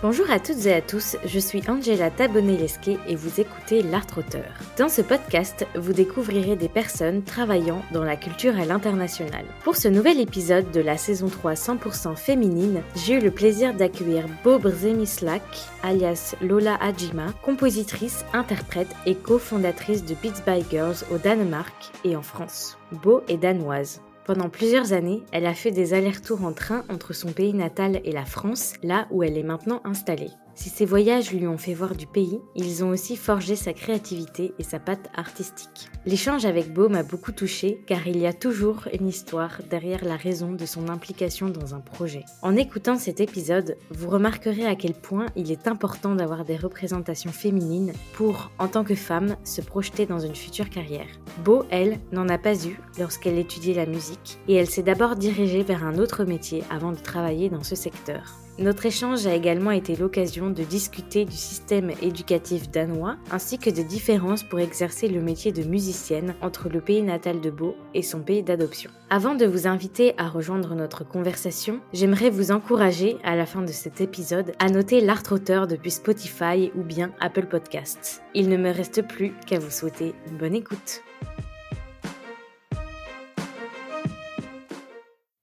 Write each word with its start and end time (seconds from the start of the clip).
Bonjour 0.00 0.30
à 0.30 0.38
toutes 0.38 0.64
et 0.66 0.74
à 0.74 0.80
tous, 0.80 1.16
je 1.24 1.40
suis 1.40 1.60
Angela 1.68 2.08
Tabonelesque 2.08 2.88
et 3.08 3.16
vous 3.16 3.40
écoutez 3.40 3.82
L'Art 3.82 4.06
Auteur. 4.16 4.44
Dans 4.78 4.88
ce 4.88 5.02
podcast, 5.02 5.66
vous 5.74 5.92
découvrirez 5.92 6.54
des 6.54 6.68
personnes 6.68 7.24
travaillant 7.24 7.82
dans 7.92 8.04
la 8.04 8.14
culture 8.14 8.56
à 8.60 8.64
l'international. 8.64 9.44
Pour 9.64 9.74
ce 9.74 9.88
nouvel 9.88 10.20
épisode 10.20 10.70
de 10.70 10.80
la 10.80 10.96
saison 10.96 11.26
3 11.26 11.54
100% 11.54 12.14
féminine, 12.14 12.80
j'ai 12.94 13.14
eu 13.14 13.20
le 13.20 13.32
plaisir 13.32 13.74
d'accueillir 13.74 14.26
Bo 14.44 14.60
Brzemislak, 14.60 15.42
alias 15.82 16.36
Lola 16.40 16.76
Hajima, 16.80 17.32
compositrice, 17.42 18.24
interprète 18.32 18.94
et 19.04 19.16
cofondatrice 19.16 20.04
de 20.04 20.14
Beats 20.14 20.44
by 20.46 20.64
Girls 20.70 21.04
au 21.12 21.18
Danemark 21.18 21.74
et 22.04 22.14
en 22.14 22.22
France. 22.22 22.78
Bo 22.92 23.24
est 23.26 23.36
danoise. 23.36 24.00
Pendant 24.28 24.50
plusieurs 24.50 24.92
années, 24.92 25.22
elle 25.32 25.46
a 25.46 25.54
fait 25.54 25.70
des 25.70 25.94
allers-retours 25.94 26.44
en 26.44 26.52
train 26.52 26.84
entre 26.90 27.14
son 27.14 27.32
pays 27.32 27.54
natal 27.54 28.02
et 28.04 28.12
la 28.12 28.26
France, 28.26 28.74
là 28.82 29.06
où 29.10 29.22
elle 29.22 29.38
est 29.38 29.42
maintenant 29.42 29.80
installée. 29.84 30.28
Si 30.54 30.68
ces 30.68 30.84
voyages 30.84 31.32
lui 31.32 31.46
ont 31.46 31.56
fait 31.56 31.72
voir 31.72 31.94
du 31.94 32.06
pays, 32.06 32.38
ils 32.54 32.84
ont 32.84 32.90
aussi 32.90 33.16
forgé 33.16 33.56
sa 33.56 33.72
créativité 33.72 34.52
et 34.58 34.64
sa 34.64 34.80
patte 34.80 35.08
artistique. 35.16 35.88
L'échange 36.08 36.46
avec 36.46 36.72
Beau 36.72 36.88
m'a 36.88 37.02
beaucoup 37.02 37.32
touchée 37.32 37.82
car 37.86 38.06
il 38.06 38.16
y 38.16 38.26
a 38.26 38.32
toujours 38.32 38.88
une 38.98 39.08
histoire 39.08 39.58
derrière 39.68 40.06
la 40.06 40.16
raison 40.16 40.52
de 40.52 40.64
son 40.64 40.88
implication 40.88 41.50
dans 41.50 41.74
un 41.74 41.80
projet. 41.80 42.24
En 42.40 42.56
écoutant 42.56 42.96
cet 42.96 43.20
épisode, 43.20 43.76
vous 43.90 44.08
remarquerez 44.08 44.64
à 44.64 44.74
quel 44.74 44.94
point 44.94 45.26
il 45.36 45.52
est 45.52 45.68
important 45.68 46.14
d'avoir 46.14 46.46
des 46.46 46.56
représentations 46.56 47.30
féminines 47.30 47.92
pour, 48.14 48.50
en 48.58 48.68
tant 48.68 48.84
que 48.84 48.94
femme, 48.94 49.36
se 49.44 49.60
projeter 49.60 50.06
dans 50.06 50.20
une 50.20 50.34
future 50.34 50.70
carrière. 50.70 51.08
Beau, 51.44 51.64
elle, 51.68 51.98
n'en 52.10 52.30
a 52.30 52.38
pas 52.38 52.56
eu 52.66 52.80
lorsqu'elle 52.98 53.36
étudiait 53.36 53.74
la 53.74 53.84
musique 53.84 54.38
et 54.48 54.54
elle 54.54 54.70
s'est 54.70 54.82
d'abord 54.82 55.14
dirigée 55.14 55.62
vers 55.62 55.84
un 55.84 55.98
autre 55.98 56.24
métier 56.24 56.64
avant 56.70 56.92
de 56.92 56.96
travailler 56.96 57.50
dans 57.50 57.64
ce 57.64 57.76
secteur. 57.76 58.47
Notre 58.58 58.86
échange 58.86 59.24
a 59.28 59.34
également 59.36 59.70
été 59.70 59.94
l'occasion 59.94 60.50
de 60.50 60.64
discuter 60.64 61.24
du 61.24 61.36
système 61.36 61.92
éducatif 62.02 62.68
danois 62.68 63.16
ainsi 63.30 63.56
que 63.56 63.70
des 63.70 63.84
différences 63.84 64.42
pour 64.42 64.58
exercer 64.58 65.06
le 65.06 65.20
métier 65.20 65.52
de 65.52 65.62
musicienne 65.62 66.34
entre 66.42 66.68
le 66.68 66.80
pays 66.80 67.02
natal 67.02 67.40
de 67.40 67.50
Beau 67.50 67.76
et 67.94 68.02
son 68.02 68.20
pays 68.20 68.42
d'adoption. 68.42 68.90
Avant 69.10 69.36
de 69.36 69.46
vous 69.46 69.68
inviter 69.68 70.14
à 70.18 70.28
rejoindre 70.28 70.74
notre 70.74 71.04
conversation, 71.04 71.80
j'aimerais 71.92 72.30
vous 72.30 72.50
encourager 72.50 73.16
à 73.22 73.36
la 73.36 73.46
fin 73.46 73.62
de 73.62 73.68
cet 73.68 74.00
épisode 74.00 74.52
à 74.58 74.68
noter 74.68 75.00
l'art 75.00 75.22
auteur 75.30 75.68
depuis 75.68 75.92
Spotify 75.92 76.72
ou 76.74 76.82
bien 76.82 77.12
Apple 77.20 77.46
Podcasts. 77.46 78.24
Il 78.34 78.48
ne 78.48 78.56
me 78.56 78.72
reste 78.72 79.06
plus 79.06 79.34
qu'à 79.46 79.60
vous 79.60 79.70
souhaiter 79.70 80.16
une 80.26 80.36
bonne 80.36 80.56
écoute. 80.56 81.04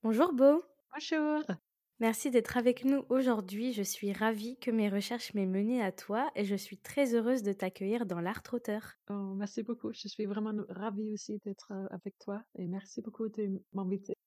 Bonjour 0.03 0.33
Beau. 0.33 0.61
Bonjour. 0.93 1.55
Merci 2.01 2.29
d'être 2.29 2.57
avec 2.57 2.83
nous 2.83 3.05
aujourd'hui. 3.07 3.71
Je 3.71 3.81
suis 3.81 4.11
ravie 4.11 4.57
que 4.57 4.69
mes 4.69 4.89
recherches 4.89 5.33
m'aient 5.33 5.45
mené 5.45 5.81
à 5.81 5.93
toi 5.93 6.29
et 6.35 6.43
je 6.43 6.55
suis 6.55 6.77
très 6.77 7.15
heureuse 7.15 7.41
de 7.41 7.53
t'accueillir 7.53 8.05
dans 8.05 8.19
l'art 8.19 8.43
auteur. 8.51 8.95
Oh, 9.09 9.33
merci 9.35 9.63
beaucoup. 9.63 9.93
Je 9.93 10.09
suis 10.09 10.25
vraiment 10.25 10.53
ravie 10.67 11.13
aussi 11.13 11.39
d'être 11.45 11.71
euh, 11.71 11.87
avec 11.91 12.19
toi 12.19 12.43
et 12.55 12.67
merci 12.67 13.01
beaucoup 13.01 13.29
de 13.29 13.61
m'inviter. 13.73 14.17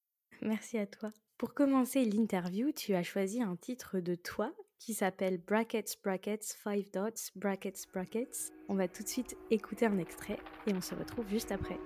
Merci 0.41 0.79
à 0.79 0.87
toi. 0.87 1.13
Pour 1.37 1.53
commencer 1.53 2.07
l'interview, 2.07 2.73
tu 2.73 2.95
as 2.95 3.03
choisi 3.03 3.43
un 3.43 3.57
titre 3.57 4.01
de 4.01 4.15
toi 4.15 4.55
qui 4.79 4.95
s'appelle 4.95 5.37
Brackets, 5.37 5.99
Brackets, 6.03 6.57
Five 6.63 6.91
Dots, 6.93 7.33
Brackets, 7.37 7.87
Brackets. 7.93 8.51
On 8.69 8.77
va 8.77 8.89
tout 8.89 9.03
de 9.03 9.09
suite 9.09 9.37
écouter 9.51 9.85
un 9.85 9.99
extrait 9.99 10.39
et 10.67 10.75
on 10.75 10.81
se 10.81 10.95
retrouve 10.95 11.29
juste 11.29 11.53
après. 11.53 11.79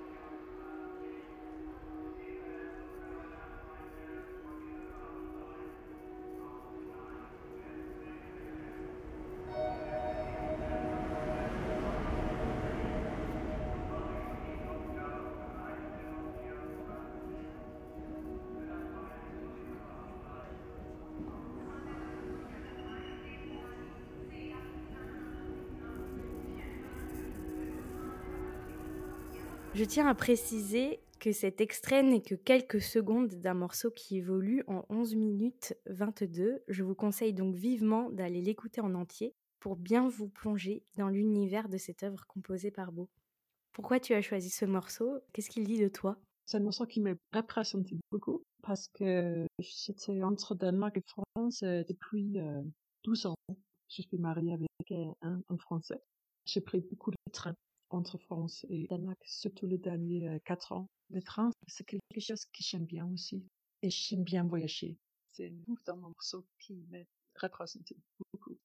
Je 29.74 29.84
tiens 29.84 30.06
à 30.06 30.14
préciser 30.14 31.00
que 31.18 31.32
cet 31.32 31.62
extrait 31.62 32.02
n'est 32.02 32.20
que 32.20 32.34
quelques 32.34 32.82
secondes 32.82 33.28
d'un 33.36 33.54
morceau 33.54 33.90
qui 33.90 34.18
évolue 34.18 34.62
en 34.66 34.84
11 34.90 35.14
minutes 35.14 35.74
22. 35.86 36.62
Je 36.68 36.82
vous 36.82 36.94
conseille 36.94 37.32
donc 37.32 37.54
vivement 37.54 38.10
d'aller 38.10 38.42
l'écouter 38.42 38.82
en 38.82 38.94
entier 38.94 39.34
pour 39.60 39.76
bien 39.76 40.08
vous 40.08 40.28
plonger 40.28 40.84
dans 40.96 41.08
l'univers 41.08 41.70
de 41.70 41.78
cette 41.78 42.02
œuvre 42.02 42.26
composée 42.26 42.70
par 42.70 42.92
Beau. 42.92 43.08
Pourquoi 43.72 43.98
tu 43.98 44.12
as 44.12 44.20
choisi 44.20 44.50
ce 44.50 44.66
morceau? 44.66 45.20
Qu'est-ce 45.32 45.48
qu'il 45.48 45.66
dit 45.66 45.80
de 45.80 45.88
toi? 45.88 46.18
C'est 46.44 46.58
un 46.58 46.60
morceau 46.60 46.84
qui 46.84 47.00
me 47.00 47.16
représente 47.32 47.86
beaucoup 48.10 48.44
parce 48.62 48.88
que 48.88 49.46
j'étais 49.58 50.22
entre 50.22 50.54
Danemark 50.54 50.98
et 50.98 51.04
France 51.06 51.62
euh, 51.62 51.82
depuis 51.88 52.36
12 53.04 53.24
ans. 53.24 53.36
Je 53.88 54.02
suis 54.02 54.18
mariée 54.18 54.52
avec 54.52 55.16
un, 55.22 55.40
un 55.48 55.56
Français. 55.56 56.02
J'ai 56.44 56.60
pris 56.60 56.82
beaucoup 56.82 57.10
de 57.10 57.16
trains 57.32 57.56
entre 57.94 58.18
France 58.18 58.66
et 58.68 58.86
Danemark, 58.88 59.20
surtout 59.24 59.66
les 59.66 59.78
derniers 59.78 60.40
quatre 60.44 60.72
ans. 60.72 60.88
Le 61.10 61.22
train, 61.22 61.50
c'est 61.66 61.84
quelque 61.84 62.20
chose 62.20 62.44
que 62.46 62.60
j'aime 62.60 62.86
bien 62.86 63.06
aussi. 63.12 63.44
Et 63.82 63.90
j'aime 63.90 64.24
bien 64.24 64.44
voyager. 64.44 64.96
C'est 65.32 65.52
un 65.88 65.96
morceau 65.96 66.46
qui 66.58 66.74
me 66.90 67.04
représente 67.40 67.92
beaucoup. 68.18 68.58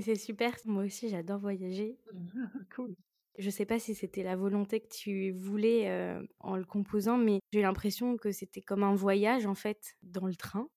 C'est 0.00 0.16
super, 0.16 0.54
moi 0.64 0.84
aussi 0.84 1.08
j'adore 1.08 1.38
voyager. 1.38 1.98
cool. 2.74 2.94
Je 3.38 3.50
sais 3.50 3.66
pas 3.66 3.78
si 3.78 3.94
c'était 3.94 4.22
la 4.22 4.36
volonté 4.36 4.80
que 4.80 4.88
tu 4.88 5.32
voulais 5.32 6.18
en 6.38 6.56
le 6.56 6.64
composant, 6.64 7.18
mais 7.18 7.40
j'ai 7.52 7.62
l'impression 7.62 8.16
que 8.16 8.32
c'était 8.32 8.62
comme 8.62 8.84
un 8.84 8.94
voyage 8.94 9.46
en 9.46 9.54
fait 9.54 9.96
dans 10.02 10.26
le 10.26 10.36
train. 10.36 10.68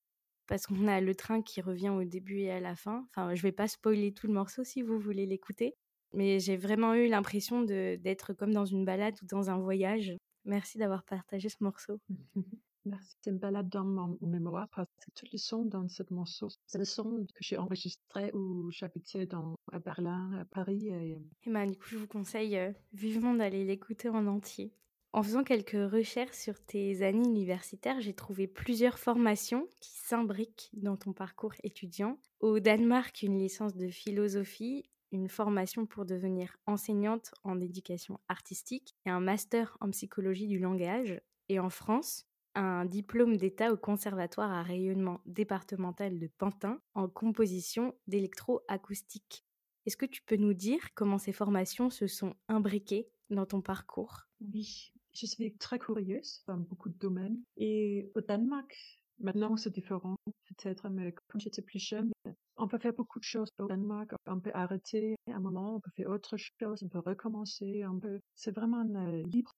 Parce 0.48 0.66
qu'on 0.66 0.88
a 0.88 1.02
le 1.02 1.14
train 1.14 1.42
qui 1.42 1.60
revient 1.62 1.90
au 1.90 2.06
début 2.06 2.40
et 2.40 2.52
à 2.52 2.62
la 2.62 2.76
fin. 2.76 3.06
Enfin, 3.10 3.36
je 3.36 3.42
vais 3.42 3.52
pas 3.52 3.68
spoiler 3.68 4.14
tout 4.14 4.28
le 4.28 4.34
morceau 4.34 4.64
si 4.64 4.82
vous 4.82 4.98
voulez 4.98 5.26
l'écouter. 5.26 5.76
Mais 6.14 6.40
j'ai 6.40 6.58
vraiment 6.58 6.94
eu 6.94 7.08
l'impression 7.08 7.64
d'être 7.64 8.34
comme 8.34 8.54
dans 8.54 8.66
une 8.66 8.86
balade 8.86 9.16
ou 9.22 9.26
dans 9.26 9.50
un 9.50 9.58
voyage. 9.58 10.16
Merci 10.46 10.78
d'avoir 10.78 11.04
partagé 11.04 11.50
ce 11.50 11.58
morceau. 11.62 12.00
Merci. 12.86 13.18
C'est 13.22 13.32
une 13.32 13.38
balade 13.38 13.68
dans 13.68 13.84
mon 13.84 14.18
mémoire 14.22 14.70
parce 14.74 14.88
que 14.88 15.12
tous 15.14 15.28
les 15.34 15.38
sons 15.38 15.66
dans 15.66 15.90
ce 15.90 16.04
morceau, 16.10 16.48
c'est 16.66 16.78
le 16.78 16.86
son 16.86 17.26
que 17.34 17.42
j'ai 17.42 17.58
enregistré 17.58 18.32
où 18.34 18.72
j'habitais 18.72 19.28
à 19.74 19.80
Berlin, 19.80 20.32
à 20.40 20.46
Paris. 20.46 20.88
Et, 20.88 21.18
et 21.44 21.52
ben, 21.52 21.70
du 21.70 21.78
coup, 21.78 21.88
je 21.90 21.98
vous 21.98 22.08
conseille 22.08 22.58
vivement 22.94 23.34
d'aller 23.34 23.66
l'écouter 23.66 24.08
en 24.08 24.26
entier. 24.26 24.72
En 25.14 25.24
faisant 25.24 25.44
quelques 25.44 25.92
recherches 25.92 26.36
sur 26.36 26.64
tes 26.64 27.02
années 27.02 27.28
universitaires, 27.28 28.02
j'ai 28.02 28.14
trouvé 28.14 28.46
plusieurs 28.46 29.00
formations 29.00 29.68
qui 29.80 29.90
s'imbriquent 29.92 30.70
dans 30.74 30.96
ton 30.96 31.14
parcours 31.14 31.54
étudiant. 31.64 32.20
Au 32.40 32.60
Danemark, 32.60 33.24
une 33.24 33.40
licence 33.40 33.76
de 33.76 33.88
philosophie, 33.88 34.84
une 35.12 35.30
formation 35.30 35.86
pour 35.86 36.06
devenir 36.06 36.58
enseignante 36.66 37.32
en 37.44 37.60
éducation 37.60 38.20
artistique 38.28 38.96
et 39.06 39.10
un 39.10 39.20
master 39.20 39.78
en 39.82 39.90
psychologie 39.92 40.48
du 40.48 40.60
langage. 40.60 41.22
Et 41.50 41.60
en 41.60 41.70
France, 41.70 42.26
un 42.56 42.86
diplôme 42.86 43.38
d'État 43.38 43.72
au 43.72 43.78
Conservatoire 43.78 44.52
à 44.52 44.64
rayonnement 44.64 45.22
départemental 45.26 46.20
de 46.20 46.28
Pantin 46.28 46.82
en 46.96 47.08
composition 47.08 47.94
d'électroacoustique. 48.08 49.46
Est-ce 49.86 49.96
que 49.96 50.06
tu 50.06 50.22
peux 50.22 50.36
nous 50.36 50.54
dire 50.54 50.94
comment 50.96 51.18
ces 51.18 51.32
formations 51.32 51.90
se 51.90 52.08
sont 52.08 52.36
imbriquées 52.48 53.08
dans 53.30 53.46
ton 53.46 53.62
parcours? 53.62 54.28
Oui, 54.42 54.92
je 55.14 55.26
suis 55.26 55.56
très 55.58 55.80
curieuse 55.80 56.44
dans 56.48 56.58
beaucoup 56.58 56.90
de 56.90 56.98
domaines. 56.98 57.42
Et 57.56 58.12
au 58.16 58.22
Danemark, 58.22 59.02
maintenant 59.20 59.56
c'est 59.56 59.74
différent 59.74 60.16
peut-être, 60.48 60.90
mais 60.90 61.14
quand 61.28 61.40
j'étais 61.40 61.62
plus 61.62 61.80
jeune, 61.80 62.12
on 62.58 62.68
peut 62.68 62.78
faire 62.78 62.94
beaucoup 62.94 63.20
de 63.20 63.24
choses 63.24 63.52
au 63.60 63.68
Danemark. 63.68 64.12
On 64.26 64.40
peut 64.40 64.52
arrêter 64.54 65.16
un 65.28 65.40
moment, 65.40 65.76
on 65.76 65.80
peut 65.80 65.92
faire 65.96 66.10
autre 66.10 66.38
chose, 66.38 66.84
on 66.84 66.90
peut 66.90 67.00
recommencer, 67.00 67.86
on 67.86 68.00
peut. 68.00 68.20
C'est 68.36 68.56
vraiment 68.56 68.86
euh, 68.86 69.24
libre. 69.24 69.56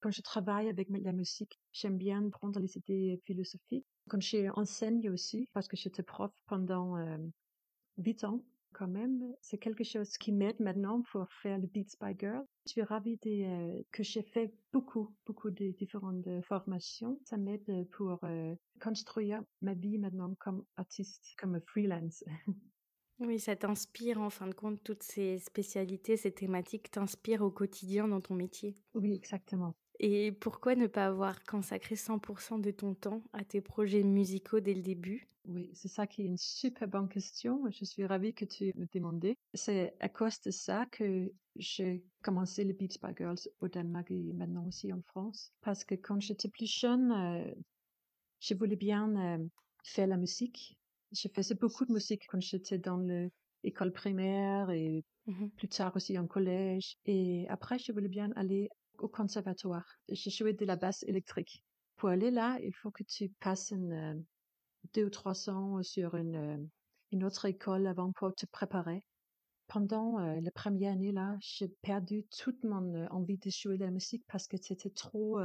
Quand 0.00 0.10
je 0.10 0.22
travaille 0.22 0.68
avec 0.68 0.88
la 0.90 1.12
musique, 1.12 1.58
j'aime 1.72 1.96
bien 1.96 2.28
prendre 2.30 2.60
les 2.60 2.76
idées 2.76 3.20
philosophiques. 3.24 3.86
Quand 4.08 4.20
j'enseigne 4.20 5.10
aussi, 5.10 5.48
parce 5.52 5.68
que 5.68 5.76
j'étais 5.76 6.02
prof 6.02 6.30
pendant 6.46 6.96
euh, 6.96 7.16
huit 7.98 8.22
ans, 8.24 8.44
quand 8.76 8.88
même, 8.88 9.32
c'est 9.40 9.56
quelque 9.56 9.84
chose 9.84 10.18
qui 10.18 10.32
m'aide 10.32 10.60
maintenant 10.60 11.02
pour 11.10 11.32
faire 11.32 11.58
le 11.58 11.66
Beats 11.66 11.96
by 12.00 12.14
Girl. 12.18 12.44
Je 12.66 12.72
suis 12.72 12.82
ravie 12.82 13.16
de, 13.22 13.44
euh, 13.44 13.82
que 13.90 14.02
j'ai 14.02 14.22
fait 14.22 14.52
beaucoup, 14.70 15.14
beaucoup 15.24 15.50
de 15.50 15.70
différentes 15.70 16.28
formations. 16.42 17.18
Ça 17.24 17.38
m'aide 17.38 17.88
pour 17.92 18.18
euh, 18.24 18.54
construire 18.78 19.42
ma 19.62 19.72
vie 19.72 19.96
maintenant 19.96 20.34
comme 20.38 20.62
artiste, 20.76 21.24
comme 21.38 21.60
freelance. 21.66 22.22
Oui, 23.18 23.40
ça 23.40 23.56
t'inspire 23.56 24.20
en 24.20 24.28
fin 24.28 24.46
de 24.46 24.52
compte, 24.52 24.84
toutes 24.84 25.02
ces 25.02 25.38
spécialités, 25.38 26.18
ces 26.18 26.32
thématiques 26.32 26.90
t'inspirent 26.90 27.40
au 27.40 27.50
quotidien 27.50 28.08
dans 28.08 28.20
ton 28.20 28.34
métier. 28.34 28.76
Oui, 28.92 29.14
exactement. 29.14 29.74
Et 30.00 30.32
pourquoi 30.32 30.74
ne 30.74 30.86
pas 30.86 31.06
avoir 31.06 31.42
consacré 31.44 31.94
100% 31.94 32.60
de 32.60 32.70
ton 32.70 32.94
temps 32.94 33.22
à 33.32 33.42
tes 33.42 33.62
projets 33.62 34.02
musicaux 34.02 34.60
dès 34.60 34.74
le 34.74 34.82
début? 34.82 35.30
Oui, 35.48 35.70
c'est 35.74 35.88
ça 35.88 36.06
qui 36.06 36.22
est 36.22 36.26
une 36.26 36.36
super 36.36 36.88
bonne 36.88 37.08
question. 37.08 37.62
Je 37.70 37.84
suis 37.84 38.04
ravie 38.04 38.34
que 38.34 38.44
tu 38.44 38.72
me 38.76 38.86
demandes. 38.92 39.34
C'est 39.54 39.94
à 40.00 40.08
cause 40.08 40.40
de 40.40 40.50
ça 40.50 40.86
que 40.86 41.30
j'ai 41.54 42.04
commencé 42.22 42.64
les 42.64 42.72
Beats 42.72 42.98
by 43.02 43.14
Girls 43.16 43.48
au 43.60 43.68
Danemark 43.68 44.10
et 44.10 44.32
maintenant 44.32 44.66
aussi 44.66 44.92
en 44.92 45.02
France. 45.02 45.52
Parce 45.60 45.84
que 45.84 45.94
quand 45.94 46.20
j'étais 46.20 46.48
plus 46.48 46.66
jeune, 46.66 47.12
euh, 47.12 47.54
je 48.40 48.54
voulais 48.54 48.76
bien 48.76 49.38
euh, 49.38 49.46
faire 49.84 50.08
la 50.08 50.16
musique. 50.16 50.76
Je 51.12 51.28
faisais 51.28 51.54
beaucoup 51.54 51.84
de 51.86 51.92
musique 51.92 52.26
quand 52.28 52.40
j'étais 52.40 52.78
dans 52.78 52.98
l'école 53.62 53.92
primaire 53.92 54.70
et 54.70 55.04
Mmh 55.26 55.48
plus 55.56 55.68
tard 55.68 55.94
aussi 55.96 56.16
en 56.18 56.26
collège. 56.26 56.96
Et 57.04 57.46
après, 57.48 57.78
je 57.78 57.92
voulais 57.92 58.08
bien 58.08 58.30
aller 58.36 58.68
au 58.98 59.08
conservatoire. 59.08 59.84
J'ai 60.08 60.30
joué 60.30 60.52
de 60.52 60.64
la 60.64 60.76
basse 60.76 61.02
électrique. 61.02 61.64
Pour 61.96 62.10
aller 62.10 62.30
là, 62.30 62.58
il 62.62 62.74
faut 62.74 62.90
que 62.90 63.02
tu 63.02 63.28
passes 63.40 63.72
une, 63.72 63.92
euh, 63.92 64.14
deux 64.94 65.06
ou 65.06 65.10
trois 65.10 65.48
ans 65.50 65.82
sur 65.82 66.14
une, 66.16 66.68
une 67.12 67.24
autre 67.24 67.44
école 67.46 67.86
avant 67.86 68.12
pour 68.12 68.34
te 68.34 68.46
préparer. 68.46 69.04
Pendant 69.68 70.18
la 70.18 70.50
première 70.52 70.92
année 70.92 71.10
là, 71.10 71.36
j'ai 71.40 71.68
perdu 71.82 72.24
toute 72.38 72.62
mon 72.62 73.06
envie 73.08 73.38
de 73.38 73.50
jouer 73.50 73.76
de 73.76 73.84
la 73.84 73.90
musique 73.90 74.24
parce 74.28 74.46
que 74.46 74.56
c'était 74.56 74.90
trop, 74.90 75.40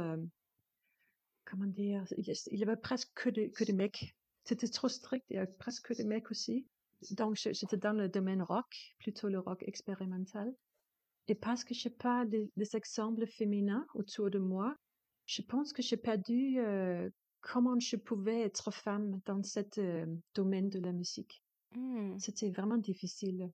comment 1.44 1.66
dire, 1.66 2.04
il 2.16 2.58
y 2.58 2.62
avait 2.62 2.76
presque 2.76 3.10
que 3.14 3.30
que 3.30 3.64
des 3.64 3.72
mecs. 3.72 4.14
C'était 4.44 4.68
trop 4.68 4.88
strict, 4.88 5.24
il 5.30 5.36
y 5.36 5.38
avait 5.38 5.52
presque 5.58 5.88
que 5.88 5.94
des 5.94 6.04
mecs 6.04 6.30
aussi. 6.30 6.66
Donc, 7.10 7.36
j'étais 7.36 7.76
dans 7.76 7.92
le 7.92 8.08
domaine 8.08 8.42
rock, 8.42 8.94
plutôt 8.98 9.28
le 9.28 9.40
rock 9.40 9.62
expérimental. 9.66 10.54
Et 11.28 11.34
parce 11.34 11.64
que 11.64 11.74
je 11.74 11.88
n'ai 11.88 11.94
pas 11.94 12.24
des, 12.24 12.50
exemples 12.74 13.26
féminins 13.26 13.86
autour 13.94 14.30
de 14.30 14.38
moi, 14.38 14.74
je 15.26 15.42
pense 15.42 15.72
que 15.72 15.82
j'ai 15.82 15.96
perdu 15.96 16.58
comment 17.42 17.78
je 17.78 17.96
pouvais 17.96 18.40
être 18.40 18.70
femme 18.70 19.20
dans 19.26 19.42
ce 19.42 19.60
euh, 19.78 20.06
domaine 20.34 20.70
de 20.70 20.80
la 20.80 20.92
musique. 20.92 21.42
Mmh. 21.76 22.18
C'était 22.18 22.50
vraiment 22.50 22.78
difficile. 22.78 23.50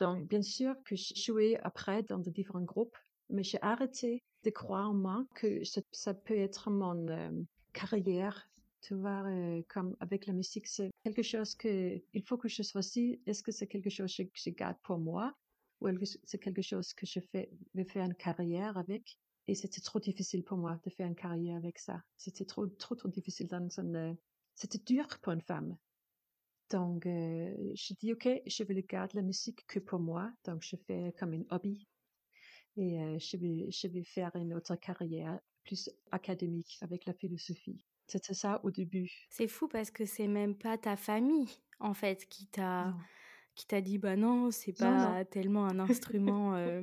Donc, 0.00 0.26
bien 0.28 0.42
sûr 0.42 0.74
que 0.84 0.96
j'ai 0.96 1.14
joué 1.14 1.58
après 1.62 2.02
dans 2.04 2.18
de 2.18 2.30
différents 2.30 2.62
groupes, 2.62 2.96
mais 3.28 3.42
j'ai 3.42 3.60
arrêté 3.62 4.22
de 4.44 4.50
croire 4.50 4.90
en 4.90 4.94
moi 4.94 5.26
que 5.34 5.62
ça, 5.92 6.14
peut 6.14 6.38
être 6.38 6.70
mon 6.70 7.08
euh, 7.08 7.30
carrière 7.72 8.48
tu 8.80 8.94
vois, 8.94 9.24
euh, 9.26 9.62
comme 9.68 9.96
avec 10.00 10.26
la 10.26 10.32
musique, 10.32 10.66
c'est 10.66 10.90
quelque 11.04 11.22
chose 11.22 11.54
que 11.54 12.00
il 12.14 12.22
faut 12.22 12.36
que 12.36 12.48
je 12.48 12.62
choisisse. 12.62 13.18
Est-ce 13.26 13.42
que 13.42 13.52
c'est 13.52 13.66
quelque 13.66 13.90
chose 13.90 14.16
que 14.16 14.24
je 14.32 14.50
garde 14.50 14.76
pour 14.82 14.98
moi 14.98 15.34
ou 15.80 15.88
est-ce 15.88 15.98
que 15.98 16.20
c'est 16.24 16.38
quelque 16.38 16.62
chose 16.62 16.92
que 16.94 17.06
je 17.06 17.20
fais, 17.32 17.50
vais 17.74 17.84
faire 17.84 18.04
une 18.04 18.14
carrière 18.14 18.76
avec? 18.78 19.18
Et 19.48 19.54
c'était 19.54 19.80
trop 19.80 19.98
difficile 19.98 20.44
pour 20.44 20.58
moi 20.58 20.78
de 20.84 20.90
faire 20.90 21.06
une 21.06 21.14
carrière 21.16 21.56
avec 21.56 21.78
ça. 21.78 22.02
C'était 22.18 22.44
trop, 22.44 22.66
trop, 22.66 22.94
trop 22.94 23.08
difficile 23.08 23.48
dans 23.48 23.66
une, 23.80 24.16
c'était 24.54 24.78
dur 24.78 25.06
pour 25.22 25.32
une 25.32 25.40
femme. 25.40 25.76
Donc, 26.70 27.06
euh, 27.06 27.72
je 27.74 27.94
dis, 27.94 28.12
OK, 28.12 28.28
je 28.46 28.62
vais 28.62 28.82
garder 28.82 29.16
la 29.16 29.22
musique 29.22 29.66
que 29.66 29.78
pour 29.78 30.00
moi. 30.00 30.30
Donc, 30.44 30.62
je 30.62 30.76
fais 30.86 31.14
comme 31.18 31.32
un 31.32 31.44
hobby. 31.50 31.88
Et 32.76 33.00
euh, 33.00 33.18
je, 33.18 33.38
vais, 33.38 33.70
je 33.70 33.88
vais 33.88 34.04
faire 34.04 34.30
une 34.36 34.52
autre 34.52 34.76
carrière 34.76 35.40
plus 35.64 35.90
académique 36.10 36.76
avec 36.82 37.06
la 37.06 37.14
philosophie. 37.14 37.86
C'était 38.06 38.34
ça 38.34 38.60
au 38.64 38.70
début. 38.70 39.10
C'est 39.30 39.48
fou 39.48 39.66
parce 39.66 39.90
que 39.90 40.04
c'est 40.04 40.28
même 40.28 40.56
pas 40.56 40.76
ta 40.76 40.96
famille, 40.96 41.48
en 41.80 41.94
fait, 41.94 42.26
qui 42.28 42.46
t'a 42.46 42.94
qui 43.54 43.66
t'a 43.66 43.80
dit 43.80 43.98
bah 43.98 44.14
non, 44.14 44.52
c'est 44.52 44.72
pas 44.72 45.24
tellement 45.24 45.64
un 45.66 45.78
instrument. 45.90 46.54
euh, 46.54 46.82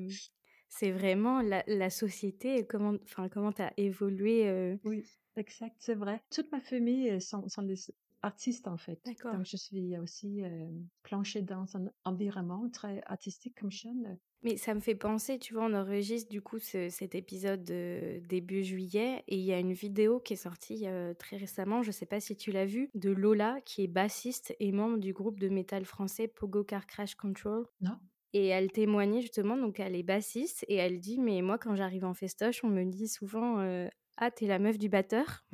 c'est 0.69 0.91
vraiment 0.91 1.41
la, 1.41 1.63
la, 1.67 1.89
société. 1.89 2.65
Comment, 2.65 2.95
enfin, 3.03 3.29
comment 3.29 3.51
t'as 3.51 3.71
évolué. 3.77 4.47
Euh... 4.47 4.77
Oui, 4.83 5.05
exact, 5.35 5.75
c'est 5.79 5.95
vrai. 5.95 6.21
Toute 6.29 6.51
ma 6.51 6.61
famille 6.61 7.09
euh, 7.11 7.19
sont, 7.19 7.47
sont 7.47 7.63
des 7.63 7.77
artistes 8.25 8.67
en 8.67 8.77
fait. 8.77 8.99
Donc 9.05 9.45
je 9.45 9.55
suis 9.55 9.97
aussi 9.97 10.43
euh, 10.43 10.67
planchée 11.03 11.41
dans 11.41 11.65
un 11.77 11.89
environnement 12.03 12.67
très 12.69 13.01
artistique 13.05 13.55
comme 13.59 13.71
jeune. 13.71 14.17
Mais 14.43 14.57
ça 14.57 14.75
me 14.75 14.79
fait 14.79 14.95
penser, 14.95 15.39
tu 15.39 15.53
vois, 15.53 15.65
on 15.65 15.73
enregistre 15.73 16.29
du 16.29 16.41
coup 16.41 16.59
cet 16.59 17.15
épisode 17.15 17.63
de 17.63 18.19
début 18.27 18.63
juillet 18.63 19.23
et 19.27 19.37
il 19.37 19.43
y 19.43 19.53
a 19.53 19.59
une 19.59 19.73
vidéo 19.73 20.19
qui 20.19 20.33
est 20.33 20.37
sortie 20.37 20.87
euh, 20.87 21.13
très 21.13 21.37
récemment, 21.37 21.81
je 21.81 21.91
sais 21.91 22.05
pas 22.05 22.19
si 22.19 22.35
tu 22.35 22.51
l'as 22.51 22.65
vue, 22.65 22.89
de 22.93 23.09
Lola 23.09 23.59
qui 23.61 23.83
est 23.83 23.87
bassiste 23.87 24.55
et 24.59 24.71
membre 24.71 24.97
du 24.97 25.13
groupe 25.13 25.39
de 25.39 25.49
métal 25.49 25.85
français 25.85 26.27
Pogo 26.27 26.63
Car 26.63 26.85
Crash 26.85 27.15
Control. 27.15 27.65
Non. 27.81 27.97
Et 28.33 28.47
elle 28.47 28.71
témoignait 28.71 29.21
justement, 29.21 29.57
donc 29.57 29.79
elle 29.79 29.95
est 29.95 30.03
bassiste 30.03 30.65
et 30.67 30.75
elle 30.75 30.99
dit 30.99 31.19
Mais 31.19 31.41
moi, 31.41 31.57
quand 31.57 31.75
j'arrive 31.75 32.05
en 32.05 32.13
festoche, 32.13 32.63
on 32.63 32.69
me 32.69 32.83
dit 32.83 33.07
souvent 33.07 33.59
euh, 33.59 33.87
Ah, 34.17 34.31
t'es 34.31 34.47
la 34.47 34.59
meuf 34.59 34.77
du 34.77 34.89
batteur. 34.89 35.45